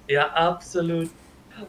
[0.08, 1.10] Ja, absolut.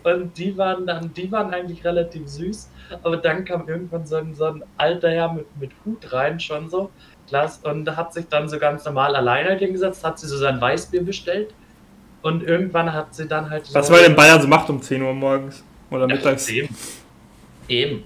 [0.02, 2.70] Und die waren dann, die waren eigentlich relativ süß.
[3.02, 6.68] Aber dann kam irgendwann so ein, so ein alter Herr mit, mit Hut rein, schon
[6.68, 6.90] so.
[7.62, 11.54] Und hat sich dann so ganz normal alleine hingesetzt, hat sie so sein Weißbier bestellt.
[12.22, 13.66] Und irgendwann hat sie dann halt.
[13.66, 16.48] So Was man in Bayern so macht um 10 Uhr morgens oder mittags.
[16.48, 16.76] Ja, eben.
[17.68, 18.04] eben.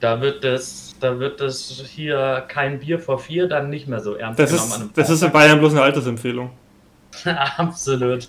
[0.00, 4.14] Da wird das, da wird das hier kein Bier vor vier dann nicht mehr so
[4.14, 4.88] ernst das genommen.
[4.88, 6.50] Ist, das ist in Bayern bloß eine Altersempfehlung.
[7.56, 8.28] Absolut.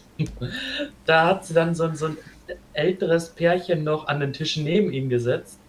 [1.05, 2.17] Da hat sie dann so, so ein
[2.73, 5.59] älteres Pärchen noch an den Tisch neben ihm gesetzt.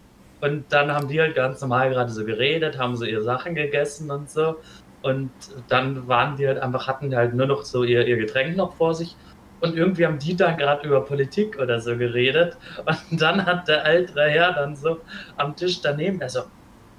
[0.41, 4.09] Und dann haben die halt ganz normal gerade so geredet, haben so ihre Sachen gegessen
[4.09, 4.57] und so.
[5.03, 5.31] Und
[5.67, 8.75] dann waren die halt einfach, hatten die halt nur noch so ihr, ihr Getränk noch
[8.75, 9.15] vor sich.
[9.59, 12.57] Und irgendwie haben die dann gerade über Politik oder so geredet.
[12.85, 14.99] Und dann hat der ältere Herr dann so
[15.37, 16.41] am Tisch daneben, er so,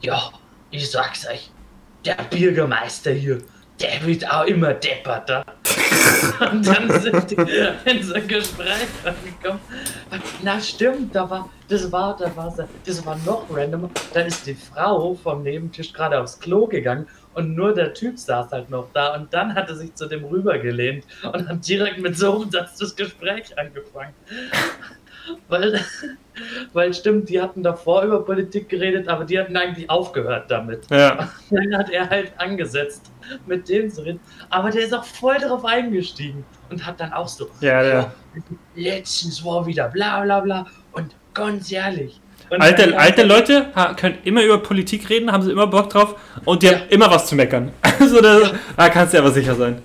[0.01, 0.31] ja,
[0.71, 1.51] ich sag's euch,
[2.05, 3.39] der Bürgermeister hier,
[3.81, 5.45] der wird auch immer depperter.
[6.53, 7.37] Und dann sind die
[7.91, 9.61] in so ein Gespräch angekommen.
[10.43, 13.91] Na stimmt, da war, das war, da war, das war noch random.
[14.13, 18.51] Da ist die Frau vom Nebentisch gerade aufs Klo gegangen und nur der Typ saß
[18.53, 22.17] halt noch da und dann hat er sich zu dem rübergelehnt und hat direkt mit
[22.17, 24.15] so einem das Gespräch angefangen.
[25.49, 25.81] Weil,
[26.73, 30.85] weil stimmt, die hatten davor über Politik geredet, aber die hatten eigentlich aufgehört damit.
[30.91, 31.31] Ja.
[31.51, 33.11] Dann hat er halt angesetzt,
[33.47, 34.21] mit denen zu reden.
[34.51, 38.13] Aber der ist auch voll darauf eingestiegen und hat dann auch so, ja, ja.
[38.75, 42.21] letztens war wieder bla bla bla und ganz ehrlich.
[42.51, 43.67] Und alte, alte Leute
[43.97, 46.73] können immer über Politik reden, haben sie immer Bock drauf und die ja.
[46.73, 47.73] haben immer was zu meckern.
[48.01, 48.41] Also da,
[48.77, 49.81] da kannst du aber sicher sein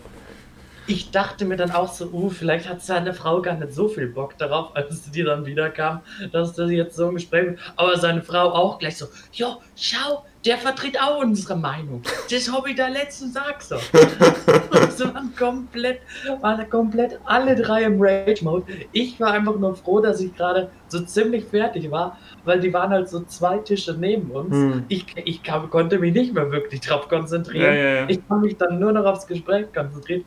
[0.87, 4.07] ich dachte mir dann auch so, uh, vielleicht hat seine Frau gar nicht so viel
[4.07, 8.51] Bock darauf, als die dann wiederkam, dass das jetzt so ein Gespräch Aber seine Frau
[8.53, 12.01] auch gleich so, jo, schau, der vertritt auch unsere Meinung.
[12.31, 13.75] Das habe ich da letzten Tag so.
[14.71, 16.01] das waren komplett,
[16.41, 18.65] waren komplett alle drei im Rage-Mode.
[18.93, 22.17] Ich war einfach nur froh, dass ich gerade so ziemlich fertig war,
[22.47, 24.55] weil die waren halt so zwei Tische neben uns.
[24.55, 24.85] Hm.
[24.87, 27.75] Ich, ich kam, konnte mich nicht mehr wirklich drauf konzentrieren.
[27.75, 28.09] Ja, ja.
[28.09, 30.25] Ich habe mich dann nur noch aufs Gespräch konzentriert.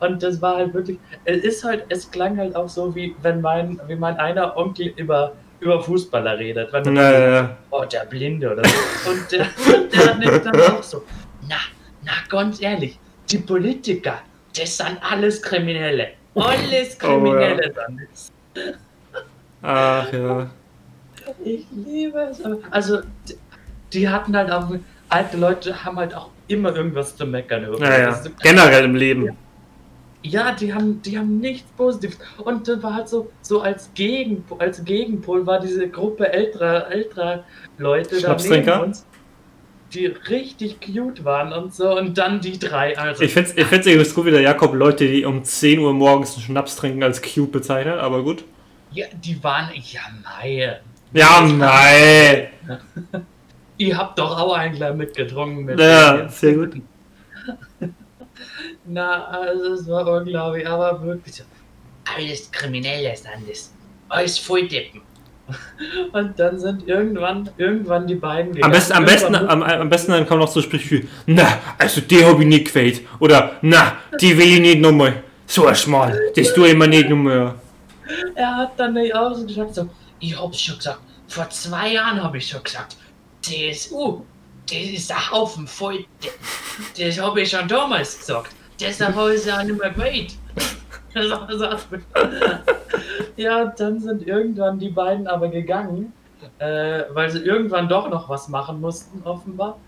[0.00, 3.40] Und das war halt wirklich, es ist halt, es klang halt auch so, wie wenn
[3.40, 6.72] mein, wie mein einer Onkel über über Fußballer redet.
[6.72, 7.56] Wenn ja, ja, ja.
[7.70, 9.10] Oh, der Blinde oder so.
[9.10, 9.46] Und der,
[9.92, 11.02] der nimmt dann auch so,
[11.48, 11.56] na,
[12.02, 12.98] na, ganz ehrlich,
[13.30, 14.20] die Politiker,
[14.56, 16.08] das sind alles Kriminelle.
[16.34, 18.64] Alles Kriminelle oh, ja.
[18.64, 18.74] dann.
[19.62, 20.50] Ach ja.
[21.44, 22.40] Ich liebe es.
[22.70, 23.36] Also, d-
[23.92, 24.70] die hatten halt auch,
[25.08, 27.66] alte Leute haben halt auch immer irgendwas zu meckern.
[27.80, 28.20] Ja, ja.
[28.42, 29.36] Generell im Leben.
[30.22, 32.18] Ja, die haben, die haben nichts Positives.
[32.38, 37.44] Und das war halt so, so als, Gegen, als Gegenpol war diese Gruppe älterer, älterer
[37.78, 38.76] Leute da Schnapstrinker?
[38.76, 39.06] neben uns,
[39.94, 41.96] die richtig cute waren und so.
[41.96, 42.96] Und dann die drei.
[42.98, 45.94] Also, Ich find's, ich find's irgendwie gut, wie der Jakob Leute, die um 10 Uhr
[45.94, 48.44] morgens einen Schnaps trinken, als cute bezeichnet, aber gut.
[48.92, 50.76] ja, die waren, ja, nein.
[51.12, 52.48] Ja, nein.
[53.78, 55.64] Ihr habt doch auch ein Glas mitgetrunken.
[55.64, 56.74] Mit Ja, sehr gut.
[58.84, 61.44] Na, also es war unglaublich, aber wirklich so.
[62.16, 63.72] Alles Kriminelles Landes.
[64.08, 65.00] Alles Volldeppen.
[66.12, 68.72] Und dann sind irgendwann, irgendwann die beiden Am gegangen.
[68.72, 72.24] besten, am besten, am, am besten dann kommen noch so Sprüche wie, na, also die
[72.24, 73.02] hab ich nicht gefällt.
[73.18, 75.22] Oder, na, die will ich nicht nochmal.
[75.46, 77.54] So ein Schmal, das tue ich mir nicht nochmal.
[78.34, 79.88] Er hat dann nicht auch so gesagt, so,
[80.20, 82.96] ich hab's schon gesagt, vor zwei Jahren habe ich schon gesagt,
[83.42, 84.22] CSU,
[84.66, 86.04] das ist ein Haufen voll,
[86.98, 90.34] das habe ich schon damals gesagt, deshalb habe ich es auch nicht mehr gewählt.
[93.36, 96.12] Ja, dann sind irgendwann die beiden aber gegangen,
[96.58, 99.78] äh, weil sie irgendwann doch noch was machen mussten, offenbar.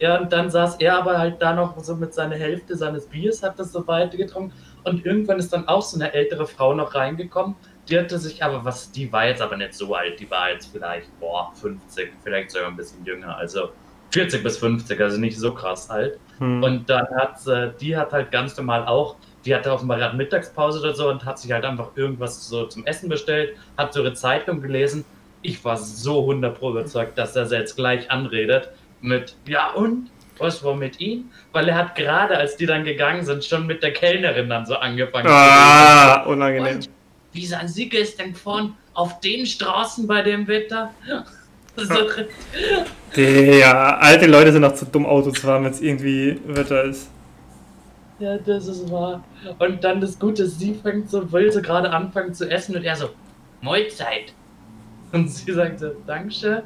[0.00, 3.42] Ja, und dann saß er aber halt da noch so mit seiner Hälfte seines Biers,
[3.42, 4.52] hat das so weiter getrunken.
[4.84, 7.56] Und irgendwann ist dann auch so eine ältere Frau noch reingekommen.
[7.88, 10.70] Die hatte sich aber, was, die war jetzt aber nicht so alt, die war jetzt
[10.72, 13.70] vielleicht, boah, 50, vielleicht sogar ein bisschen jünger, also
[14.10, 16.18] 40 bis 50, also nicht so krass alt.
[16.38, 16.62] Hm.
[16.62, 20.80] Und dann hat sie, die hat halt ganz normal auch, die hatte offenbar gerade Mittagspause
[20.80, 24.14] oder so und hat sich halt einfach irgendwas so zum Essen bestellt, hat so ihre
[24.14, 25.04] Zeitung gelesen.
[25.42, 28.70] Ich war so 100 pro überzeugt, dass er sie jetzt gleich anredet
[29.00, 30.10] mit, ja und?
[30.38, 31.30] Was war mit ihm?
[31.52, 34.76] Weil er hat gerade, als die dann gegangen sind, schon mit der Kellnerin dann so
[34.76, 35.26] angefangen.
[35.28, 36.76] Ah, unangenehm.
[36.76, 36.88] Und
[37.38, 38.74] wie sind Sie gestern gefahren?
[38.94, 40.90] Auf den Straßen bei dem Wetter?
[41.80, 41.94] So,
[43.14, 47.08] Der, alte Leute sind auch zu dumm, Auto zu fahren, wenn es irgendwie Wetter ist.
[48.18, 49.22] ja, das ist wahr.
[49.60, 52.96] Und dann das Gute, sie fängt so, will so gerade anfangen zu essen und er
[52.96, 53.10] so,
[53.60, 54.32] Mahlzeit.
[55.12, 56.62] Und sie sagt so, Dankeschön.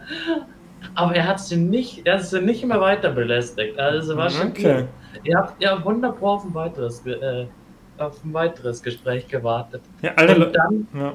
[0.94, 3.78] Aber er hat sie nicht, er hat sie nicht mehr weiter belästigt.
[3.78, 4.86] Also war schon Okay.
[5.24, 7.46] Ihr habt ja wunderbar auf ein weiteres, Ge- äh,
[8.07, 9.82] auf ein weiteres Gespräch gewartet.
[10.03, 11.12] Ja, alte Und dann Ja.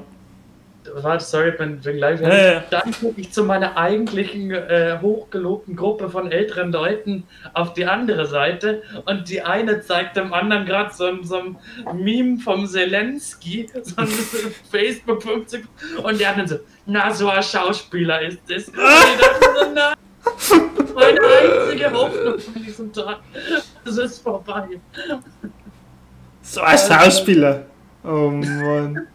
[1.02, 2.64] Warte, sorry, bin, bin gleich Ja.
[2.70, 8.24] Dann gucke ich zu meiner eigentlichen äh, hochgelobten Gruppe von älteren Leuten auf die andere
[8.24, 11.56] Seite und die eine zeigt dem anderen gerade so, ein- so ein
[11.94, 14.08] Meme vom Zelensky, so ein
[14.70, 15.64] Facebook 50
[16.02, 18.68] und der andere so, na, so ein Schauspieler ist das.
[18.68, 19.92] Und dachte so, na,
[20.94, 23.18] meine einzige Hoffnung von diesem Tag,
[23.84, 24.68] es ist vorbei.
[26.50, 27.66] So ein Schauspieler.
[28.04, 29.06] Oh Mann.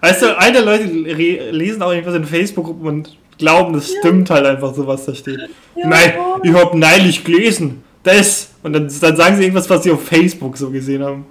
[0.00, 4.74] Weißt du, alte Leute lesen auch irgendwas in Facebook-Gruppen und glauben, das stimmt halt einfach
[4.74, 5.40] so, was da steht.
[5.74, 7.82] Nein, ich hab neulich gelesen.
[8.02, 8.50] Das.
[8.62, 11.26] Und dann, dann sagen sie irgendwas, was sie auf Facebook so gesehen haben.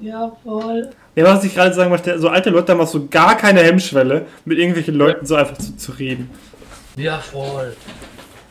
[0.00, 0.90] Ja, voll.
[1.14, 4.26] Ja, was ich gerade sagen möchte, so alte Leute haben auch so gar keine Hemmschwelle,
[4.44, 6.28] mit irgendwelchen Leuten so einfach zu, zu reden.
[6.96, 7.74] Ja, voll.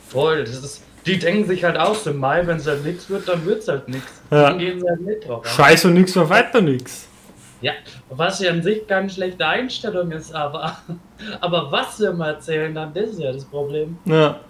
[0.08, 0.44] Voll.
[0.44, 3.44] Das ist, die denken sich halt aus, im Mai, wenn es halt nichts wird, dann
[3.44, 4.22] wird es halt nichts.
[4.30, 4.50] Ja.
[4.50, 5.46] Dann gehen sie halt mit drauf.
[5.46, 7.08] Scheiß und nix, war weiter nix.
[7.60, 7.72] ja,
[8.10, 10.78] was ja an sich keine schlechte Einstellung ist, aber,
[11.40, 13.98] aber was wir mal erzählen, dann das ist ja das Problem.
[14.06, 14.40] Ja.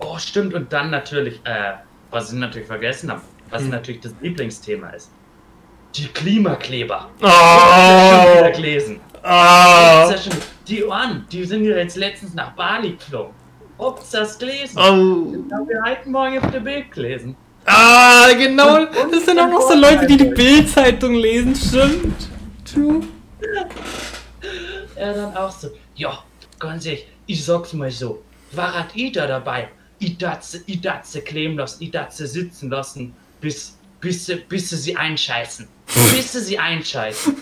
[0.00, 0.54] Oh, stimmt.
[0.54, 1.72] Und dann natürlich, äh,
[2.10, 3.20] was ich natürlich vergessen habe,
[3.50, 3.70] was Hm.
[3.70, 5.10] natürlich das Lieblingsthema ist.
[5.96, 7.08] Die Klimakleber.
[7.22, 9.00] Oh, Schon wieder gelesen.
[9.24, 10.12] oh.
[10.68, 13.32] Die Ohren, die sind ja jetzt letztens nach Bali geflogen.
[13.78, 14.76] Habt's das gelesen?
[14.78, 15.44] Oh.
[15.46, 17.36] Ich habe ja heute Morgen auf der Bild gelesen.
[17.66, 18.76] Ah, genau.
[18.76, 20.24] Und- und Das sind auch noch so Leute, die die.
[20.24, 22.28] Bild-Zeitung lesen, stimmt.
[22.64, 23.00] True.
[24.96, 26.22] Er dann auch so, ja,
[26.58, 28.22] ganz ehrlich, ich sag's mal so,
[28.52, 29.68] war hat ich da dabei?
[30.00, 34.76] Ich datze, ich datze kleben lassen, ich datze sitzen lassen, bis, bis, sie- bis sie
[34.76, 35.68] sie einscheißen.
[36.14, 37.36] bis sie sie einscheißen.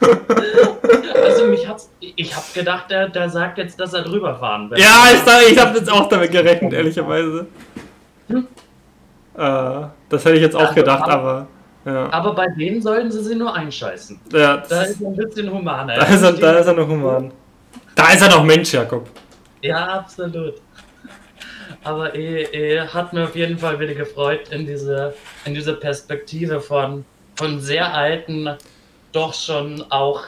[0.00, 4.78] Also mich hat's, ich hab gedacht, der, der sagt jetzt, dass er drüber fahren will.
[4.78, 7.46] Ja, ich, ich habe jetzt auch damit gerechnet, ehrlicherweise.
[8.28, 8.46] Hm.
[9.36, 11.46] Äh, das hätte ich jetzt auch Also, gedacht, aber- aber.
[11.84, 12.12] Ja.
[12.12, 14.20] Aber bei denen sollten sie sie nur einscheißen.
[14.32, 15.94] ja Da ist er ein bisschen humaner.
[15.94, 17.32] da, ist er, da ist er noch human.
[17.94, 19.08] Da ist er noch Mensch, Jakob.
[19.62, 20.54] Ja, absolut.
[21.84, 25.14] Aber eh, eh, hat mir auf jeden Fall wieder gefreut, in diese,
[25.46, 28.50] in diese Perspektive von, von sehr alten,
[29.18, 30.20] doch schon auch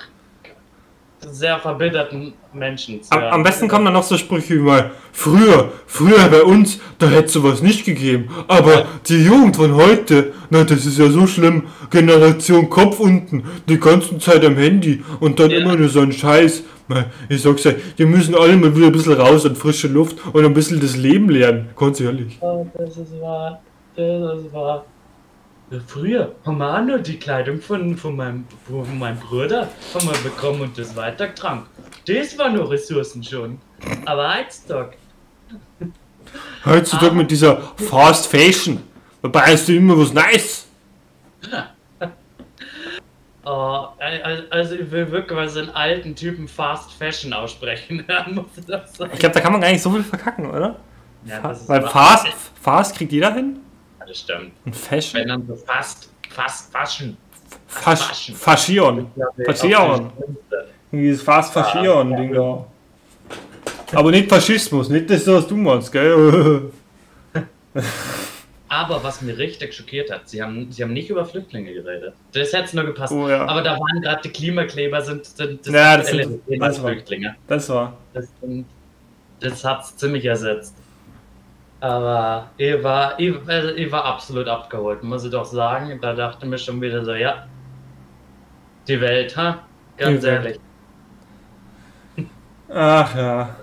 [1.21, 5.71] sehr verbitterten Menschen zu Am, am besten kommen dann noch so Sprüche wie mal, früher,
[5.87, 8.29] früher bei uns, da hätte sowas nicht gegeben.
[8.49, 11.65] Aber die Jugend von heute, na, das ist ja so schlimm.
[11.91, 15.59] Generation Kopf unten, die ganze Zeit am Handy und dann Ja.
[15.59, 16.63] immer nur so ein Scheiß.
[17.29, 20.45] Ich sag's euch, die müssen alle mal wieder ein bisschen raus an frische Luft und
[20.45, 21.69] ein bisschen das Leben lernen.
[21.77, 22.39] Ganz ehrlich.
[22.41, 23.61] Oh, das ist wahr.
[23.95, 24.85] Das ist wahr.
[25.87, 30.19] Früher haben wir auch nur die Kleidung von, von, meinem, von meinem Bruder haben wir
[30.31, 31.63] bekommen und das weitergetragen.
[32.07, 33.59] Das war nur Ressourcen schon.
[34.05, 34.95] Aber heutzutage,
[36.65, 38.83] Heutzutage mit dieser Fast Fashion.
[39.23, 40.67] Dabei ist immer was Nice.
[43.45, 43.49] oh,
[43.99, 48.05] al- also ich will wirklich mal so einen alten Typen Fast Fashion aussprechen.
[48.57, 50.77] Ich glaube, da kann man gar nicht so viel verkacken, oder?
[51.25, 51.83] Ja, ist Weil.
[51.89, 52.27] Fast,
[52.61, 53.59] Fast kriegt jeder hin.
[54.11, 54.51] Das stimmt.
[54.65, 55.21] Und Fashion.
[55.21, 57.17] Wenn dann so fast, fast Fashion.
[57.69, 58.35] Fasch, Fashion.
[58.35, 59.11] Faschion.
[59.47, 60.13] Faschion.
[60.91, 62.67] Dieses Fast Faschion, Ding da.
[63.93, 66.73] Aber nicht Faschismus, nicht das, was du meinst, gell?
[68.69, 72.15] Aber was mir richtig schockiert hat, sie haben, sie haben nicht über Flüchtlinge geredet.
[72.33, 73.13] Das hätte nur gepasst.
[73.13, 73.47] Oh ja.
[73.47, 77.37] Aber da waren gerade die Klimakleber, sind, sind Ja, das sind- das war- Flüchtlinge.
[77.47, 77.97] Das war.
[78.13, 78.27] Das,
[79.41, 80.75] das hat es ziemlich ersetzt.
[81.81, 85.99] Aber ich war, ich, also ich war absolut abgeholt, muss ich doch sagen.
[86.01, 87.47] Da dachte ich mir schon wieder so, ja,
[88.87, 89.61] die Welt, ha?
[89.97, 90.45] Ganz Die Welt.
[90.45, 90.61] ehrlich.
[92.69, 93.57] Ach ja.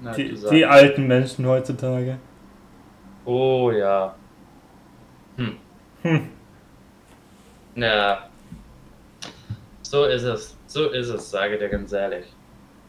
[0.00, 2.18] Na, Die, die alten Menschen heutzutage.
[3.24, 4.14] Oh ja.
[5.36, 5.56] Hm.
[6.02, 6.28] Hm.
[7.76, 8.28] Ja.
[9.82, 10.56] So ist es.
[10.66, 12.26] So ist es, sage ich dir ganz ehrlich.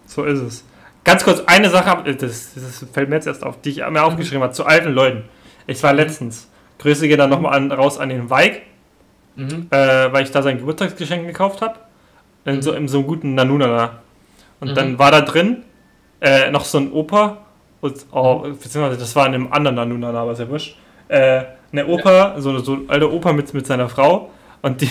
[0.05, 0.65] So ist es.
[1.05, 2.17] Ganz kurz, eine Sache, hab- das,
[2.55, 5.23] das fällt mir jetzt erst auf, die ich mir aufgeschrieben habe, zu alten Leuten.
[5.67, 6.49] Ich war letztens,
[6.79, 8.63] Grüße gehen dann nochmal an, raus an den Weig,
[9.37, 9.67] Mhm.
[9.69, 11.75] äh, weil ich da sein Geburtstagsgeschenk gekauft habe.
[12.45, 13.99] In so, in so einem guten Nanunana.
[14.59, 14.75] Und Mhm.
[14.75, 15.63] dann war da drin
[16.21, 17.37] äh, noch so ein Opa,
[17.81, 20.77] und, oh, beziehungsweise das war in einem anderen Nanunana, aber sehr wurscht.
[21.07, 24.31] Äh, eine Opa, so, so ein alter Opa mit, mit seiner Frau
[24.61, 24.89] und die,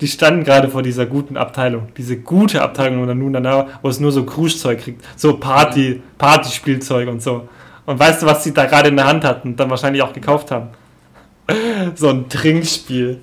[0.00, 1.88] die standen gerade vor dieser guten Abteilung.
[1.96, 5.04] Diese gute Abteilung Nanunana, wo es nur so Cruise-Zeug kriegt.
[5.16, 7.48] So Party, Partyspielzeug und so.
[7.86, 10.12] Und weißt du, was sie da gerade in der Hand hatten und dann wahrscheinlich auch
[10.12, 10.68] gekauft haben?
[11.94, 13.20] so ein Trinkspiel.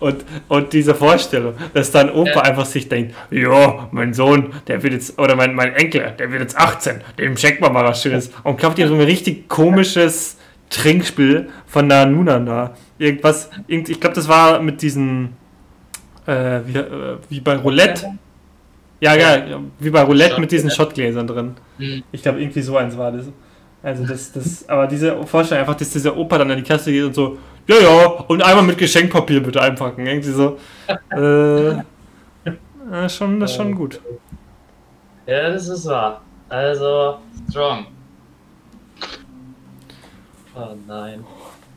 [0.00, 2.40] Und, und diese Vorstellung, dass dann Opa Ja.
[2.42, 6.42] einfach sich denkt, ja, mein Sohn, der wird jetzt, oder mein, mein Enkel, der wird
[6.42, 8.32] jetzt 18, dem schenkt man mal was Schönes.
[8.42, 10.36] Und kauft ihm so ein richtig komisches
[10.68, 12.72] Trinkspiel von der Nunana.
[12.98, 15.36] Irgendwas, irgend, ich glaube, das war mit diesen,
[16.26, 18.18] äh, wie, äh, wie bei Roulette.
[19.00, 21.54] Ja, ja, wie bei Roulette mit diesen Shotgläsern drin.
[21.78, 22.04] Mhm.
[22.12, 23.26] Ich glaube, irgendwie so eins war das.
[23.82, 27.02] Also das, das, aber diese Vorstellung einfach, dass dieser Opa dann an die Kasse geht
[27.02, 30.06] und so, ja, ja, und einmal mit Geschenkpapier bitte einpacken.
[30.06, 30.58] Irgendwie so.
[32.90, 34.00] Äh, schon, das ist schon gut.
[35.24, 36.20] Ja, das ist wahr.
[36.48, 37.18] Also,
[37.48, 37.86] strong.
[40.54, 41.24] Oh nein.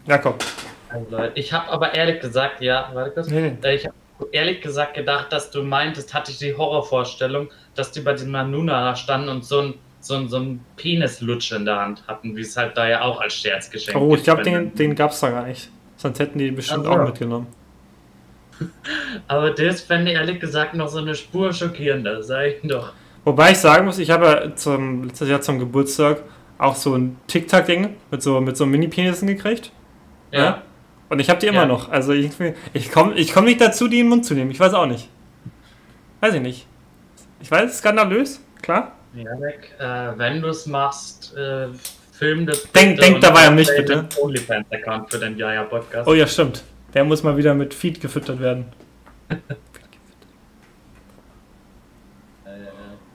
[0.07, 0.43] Jakob.
[0.89, 3.27] Also, ich habe aber ehrlich gesagt, ja, warte kurz.
[3.27, 3.67] Nee, nee.
[3.67, 3.95] Äh, Ich habe
[4.31, 8.89] ehrlich gesagt gedacht, dass du meintest, hatte ich die Horrorvorstellung, dass die bei diesem Manuna
[8.89, 12.41] da standen und so ein, so ein, so ein Penislutsch in der Hand hatten, wie
[12.41, 15.29] es halt da ja auch als Scherzgeschenk Oh, ich glaube, den, den gab es da
[15.29, 15.69] gar nicht.
[15.97, 16.99] Sonst hätten die bestimmt Ach so.
[16.99, 17.47] auch mitgenommen.
[19.27, 22.93] Aber das fände ich ehrlich gesagt noch so eine Spur schockierender, sag ich doch.
[23.25, 26.21] Wobei ich sagen muss, ich habe ja zum, letztes Jahr zum Geburtstag
[26.57, 29.71] auch so ein Tic-Tac-Ding mit so, mit so Mini-Penissen gekriegt.
[30.31, 30.43] Ja.
[30.43, 30.61] Ja.
[31.09, 31.65] Und ich habe die immer Ja.
[31.67, 31.89] noch.
[31.89, 32.31] Also ich,
[32.73, 34.51] ich komme ich komm nicht dazu, die in den Mund zu nehmen.
[34.51, 35.07] Ich weiß auch nicht.
[36.19, 36.65] Weiß ich nicht.
[37.41, 38.93] Ich weiß, skandalös, klar.
[39.13, 41.67] Jarek, äh, wenn du es machst, äh,
[42.11, 42.69] film das.
[42.71, 44.07] Denk- denk dabei an mich, bitte.
[44.19, 46.07] OnlyFans-Account für den Jaja-Podcast.
[46.07, 46.63] Oh ja, stimmt.
[46.93, 48.65] Der muss mal wieder mit Feed gefüttert werden.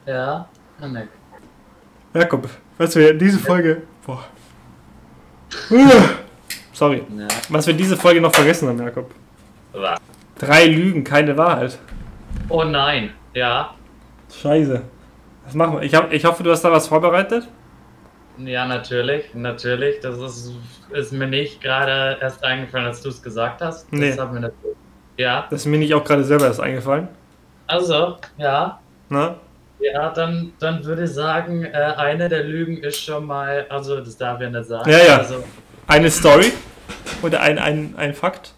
[0.07, 0.49] Ja,
[0.81, 1.09] Janek.
[2.15, 2.49] Jakob,
[2.97, 3.83] wir in diese Folge.
[4.05, 4.25] Boah.
[6.81, 7.03] Sorry.
[7.15, 7.29] Ja.
[7.51, 9.11] Was wir diese Folge noch vergessen haben, Jakob.
[9.75, 9.99] Was?
[10.39, 11.79] Drei Lügen, keine Wahrheit.
[12.49, 13.75] Oh nein, ja.
[14.35, 14.81] Scheiße.
[15.45, 15.83] Was machen wir?
[15.83, 17.47] Ich, hab, ich hoffe, du hast da was vorbereitet.
[18.39, 20.01] Ja, natürlich, natürlich.
[20.01, 20.53] Das ist,
[20.93, 23.83] ist mir nicht gerade erst eingefallen, als du es gesagt hast.
[23.93, 24.17] Das Nee.
[24.17, 24.77] hat mir natürlich.
[25.19, 27.09] Ja, Das ist mir nicht auch gerade selber erst eingefallen.
[27.67, 28.81] also, ja.
[29.11, 29.35] Ne?
[29.81, 34.17] Ja, dann, dann würde ich sagen, äh, eine der Lügen ist schon mal, also das
[34.17, 34.89] darf ich ja nicht sagen.
[34.91, 35.17] Ja, ja.
[35.19, 35.45] Also,
[35.87, 36.53] Eine Story
[37.23, 38.55] oder ein, ein, ein Fakt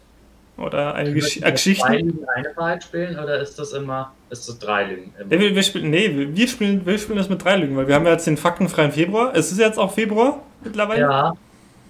[0.57, 1.85] oder eine Gesch äh, Geschichte.
[1.85, 5.13] Zwei Lügen eine Wahrheit spielen oder ist das immer, ist das drei Lügen?
[5.19, 5.33] Immer?
[5.33, 7.87] Ja, wir, wir spielen, nee, wir- wir spielen, wir spielen das mit drei Lügen, weil
[7.87, 9.31] wir haben ja jetzt den faktenfreien Februar.
[9.35, 11.01] Es ist jetzt auch Februar mittlerweile.
[11.01, 11.33] Ja,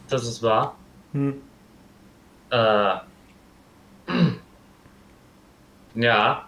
[0.09, 0.75] das ist wahr.
[1.13, 1.35] Hm.
[2.51, 2.93] Äh,
[5.95, 6.45] ja,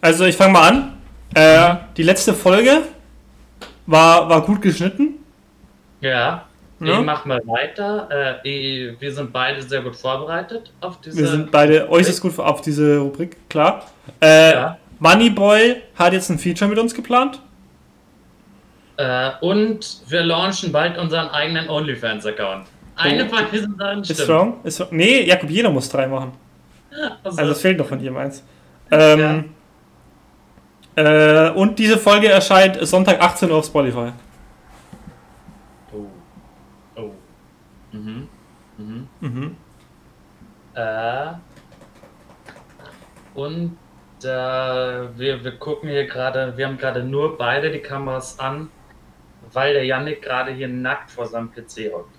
[0.00, 0.92] Also ich fange mal an.
[1.34, 2.82] Äh, die letzte Folge
[3.86, 5.14] war, war gut geschnitten.
[6.00, 6.44] ja.
[6.86, 6.98] Ja.
[7.00, 8.40] Ich mach mal weiter.
[8.44, 11.16] Äh, wir sind beide sehr gut vorbereitet auf diese.
[11.18, 13.84] Wir sind beide äußerst gut auf diese Rubrik, klar.
[14.20, 14.78] Äh, Ja.
[14.98, 17.40] Moneyboy hat jetzt ein Feature mit uns geplant.
[18.96, 22.66] Äh, und wir launchen bald unseren eigenen OnlyFans-Account.
[22.96, 23.28] Eine Oh.
[23.28, 24.20] von diesen Sachen Ist stimmt.
[24.20, 24.56] strong?
[24.62, 24.88] Ist strong?
[24.92, 26.32] Nee, Jakob, jeder muss drei machen.
[27.24, 28.44] Also, Also es fehlt noch von jedem eins.
[28.92, 29.46] Ähm,
[30.94, 34.12] äh, und diese Folge erscheint Sonntag 18 Uhr auf Spotify.
[35.92, 36.06] oh.
[36.94, 37.10] Oh.
[37.94, 38.28] Mhm.
[38.78, 39.08] Mhm.
[39.20, 39.56] Mhm.
[40.74, 41.26] Äh,
[43.34, 43.76] und
[44.22, 48.68] äh, wir, wir gucken hier gerade, wir haben gerade nur beide die Kameras an,
[49.52, 52.14] weil der Yannick gerade hier nackt vor seinem PC hockt.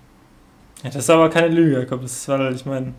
[0.82, 2.02] Ja, das ist aber keine Lüge, Jakob.
[2.02, 2.94] Das ist, weil ich meine.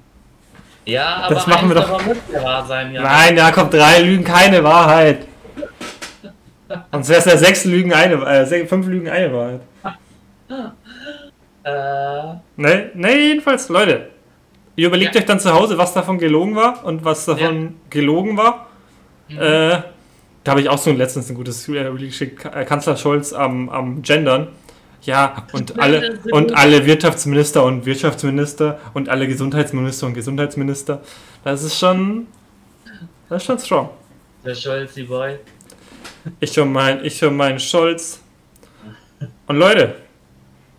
[0.85, 2.05] Ja, aber Das machen wir doch.
[2.05, 3.09] muss ja wahr sein, Yannick.
[3.11, 5.27] Nein, Jakob, drei Lügen, keine Wahrheit.
[6.91, 9.61] Sonst wäre es ja sechs Lügen, eine, äh, fünf Lügen, eine Wahrheit.
[11.67, 14.09] Äh, Ne, ne, jedenfalls, Leute.
[14.75, 15.21] Ihr überlegt Ja.
[15.21, 18.67] euch dann zu Hause, was davon gelogen war und was davon gelogen war.
[19.27, 19.37] mhm.
[19.39, 19.81] Äh,
[20.43, 24.01] da habe ich auch so letztens ein gutes äh, geschickt, äh, Kanzler Scholz am, am
[24.01, 24.47] Gendern.
[25.01, 31.01] Ja, und alle, und alle Wirtschaftsminister und Wirtschaftsminister und alle Gesundheitsminister und Gesundheitsminister.
[31.43, 32.27] Das ist schon,
[33.29, 33.89] das ist schon strong.
[34.45, 35.37] der Scholzi Boy.
[36.39, 38.21] Ich schon mein, ich schon meinen Scholz.
[39.47, 39.95] Und Leute,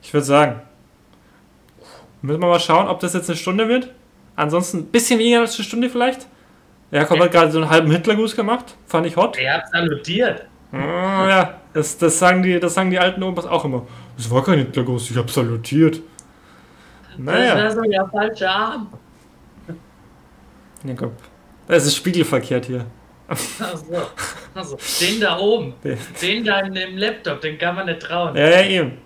[0.03, 0.61] ich würde sagen,
[2.23, 3.93] müssen wir mal schauen, ob das jetzt eine Stunde wird.
[4.37, 6.27] Ansonsten ein bisschen weniger als eine Stunde vielleicht.
[6.91, 7.09] Ja.
[7.09, 8.77] hat gerade so einen halben Hitlergruß gemacht.
[8.87, 9.37] Fand ich hot.
[9.37, 10.47] Er hat's salutiert.
[10.73, 13.87] Ah, ja, das, das, sagen die, das sagen die alten Opas auch immer.
[14.17, 15.97] Das war kein Hitlergruß, ich hab salutiert.
[15.97, 18.89] Das Naja, wäre so der falsche Arm.
[20.85, 21.13] Jakob.
[21.67, 22.87] Das ist spiegelverkehrt hier.
[23.29, 23.67] Achso.
[24.55, 25.75] Also, den da oben.
[25.85, 28.35] Ja, Den da in dem Laptop, den kann man nicht trauen.
[28.37, 28.99] ja, eben.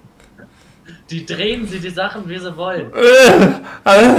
[1.13, 2.91] Die drehen sie die Sachen, wie sie wollen.
[2.95, 3.35] Äh,
[3.85, 4.15] äh,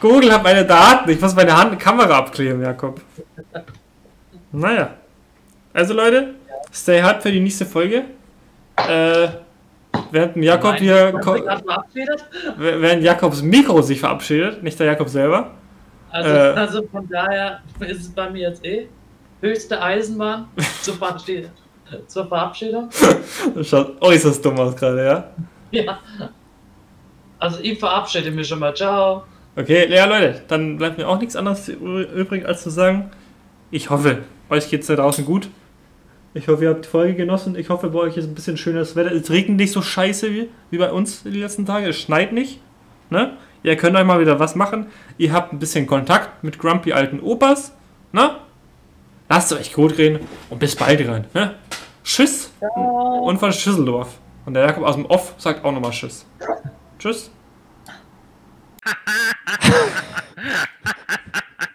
[0.00, 1.10] Google hat meine Daten.
[1.10, 3.00] Ich muss meine Hand Kamera abkleben, Jakob.
[4.50, 4.94] Naja.
[5.74, 6.34] Also Leute,
[6.72, 8.04] stay hard für die nächste Folge.
[8.76, 9.28] Äh,
[10.10, 11.12] während Jakob Nein, hier,
[12.56, 15.50] während Jakobs Mikro sich verabschiedet, nicht der Jakob selber.
[16.10, 16.32] Also, Äh.
[16.32, 18.88] also von daher ist es bei mir jetzt eh
[19.42, 20.48] höchste Eisenbahn
[20.82, 21.50] zur, Verabschied
[22.06, 22.88] zur Verabschiedung.
[23.54, 25.24] Das schaut äußerst dumm aus gerade, ja?
[25.70, 25.98] Ja.
[27.38, 28.74] Also ich verabschiede mich schon mal.
[28.74, 29.24] Ciao.
[29.56, 33.10] Okay, ja Leute, dann bleibt mir auch nichts anderes übrig, als zu sagen,
[33.70, 34.18] ich hoffe,
[34.50, 35.48] euch geht's da draußen gut.
[36.34, 37.56] Ich hoffe, ihr habt die Folge genossen.
[37.56, 39.12] Ich hoffe, bei euch ist ein bisschen schönes Wetter.
[39.12, 41.88] Es regnet nicht so scheiße wie, wie bei uns die letzten Tage.
[41.88, 42.60] Es schneit nicht.
[43.10, 43.36] Ne?
[43.62, 44.86] Ihr könnt euch mal wieder was machen.
[45.16, 47.74] Ihr habt ein bisschen Kontakt mit grumpy alten Opas.
[48.12, 48.36] Ne?
[49.28, 50.20] Lasst euch gut reden
[50.50, 51.24] und bis bald rein.
[51.34, 51.54] Ne?
[52.04, 52.52] Tschüss.
[53.22, 54.18] Und von Schüsseldorf.
[54.46, 56.24] Und der Jakob aus dem Off sagt auch nochmal Tschüss.
[56.98, 57.30] Tschüss.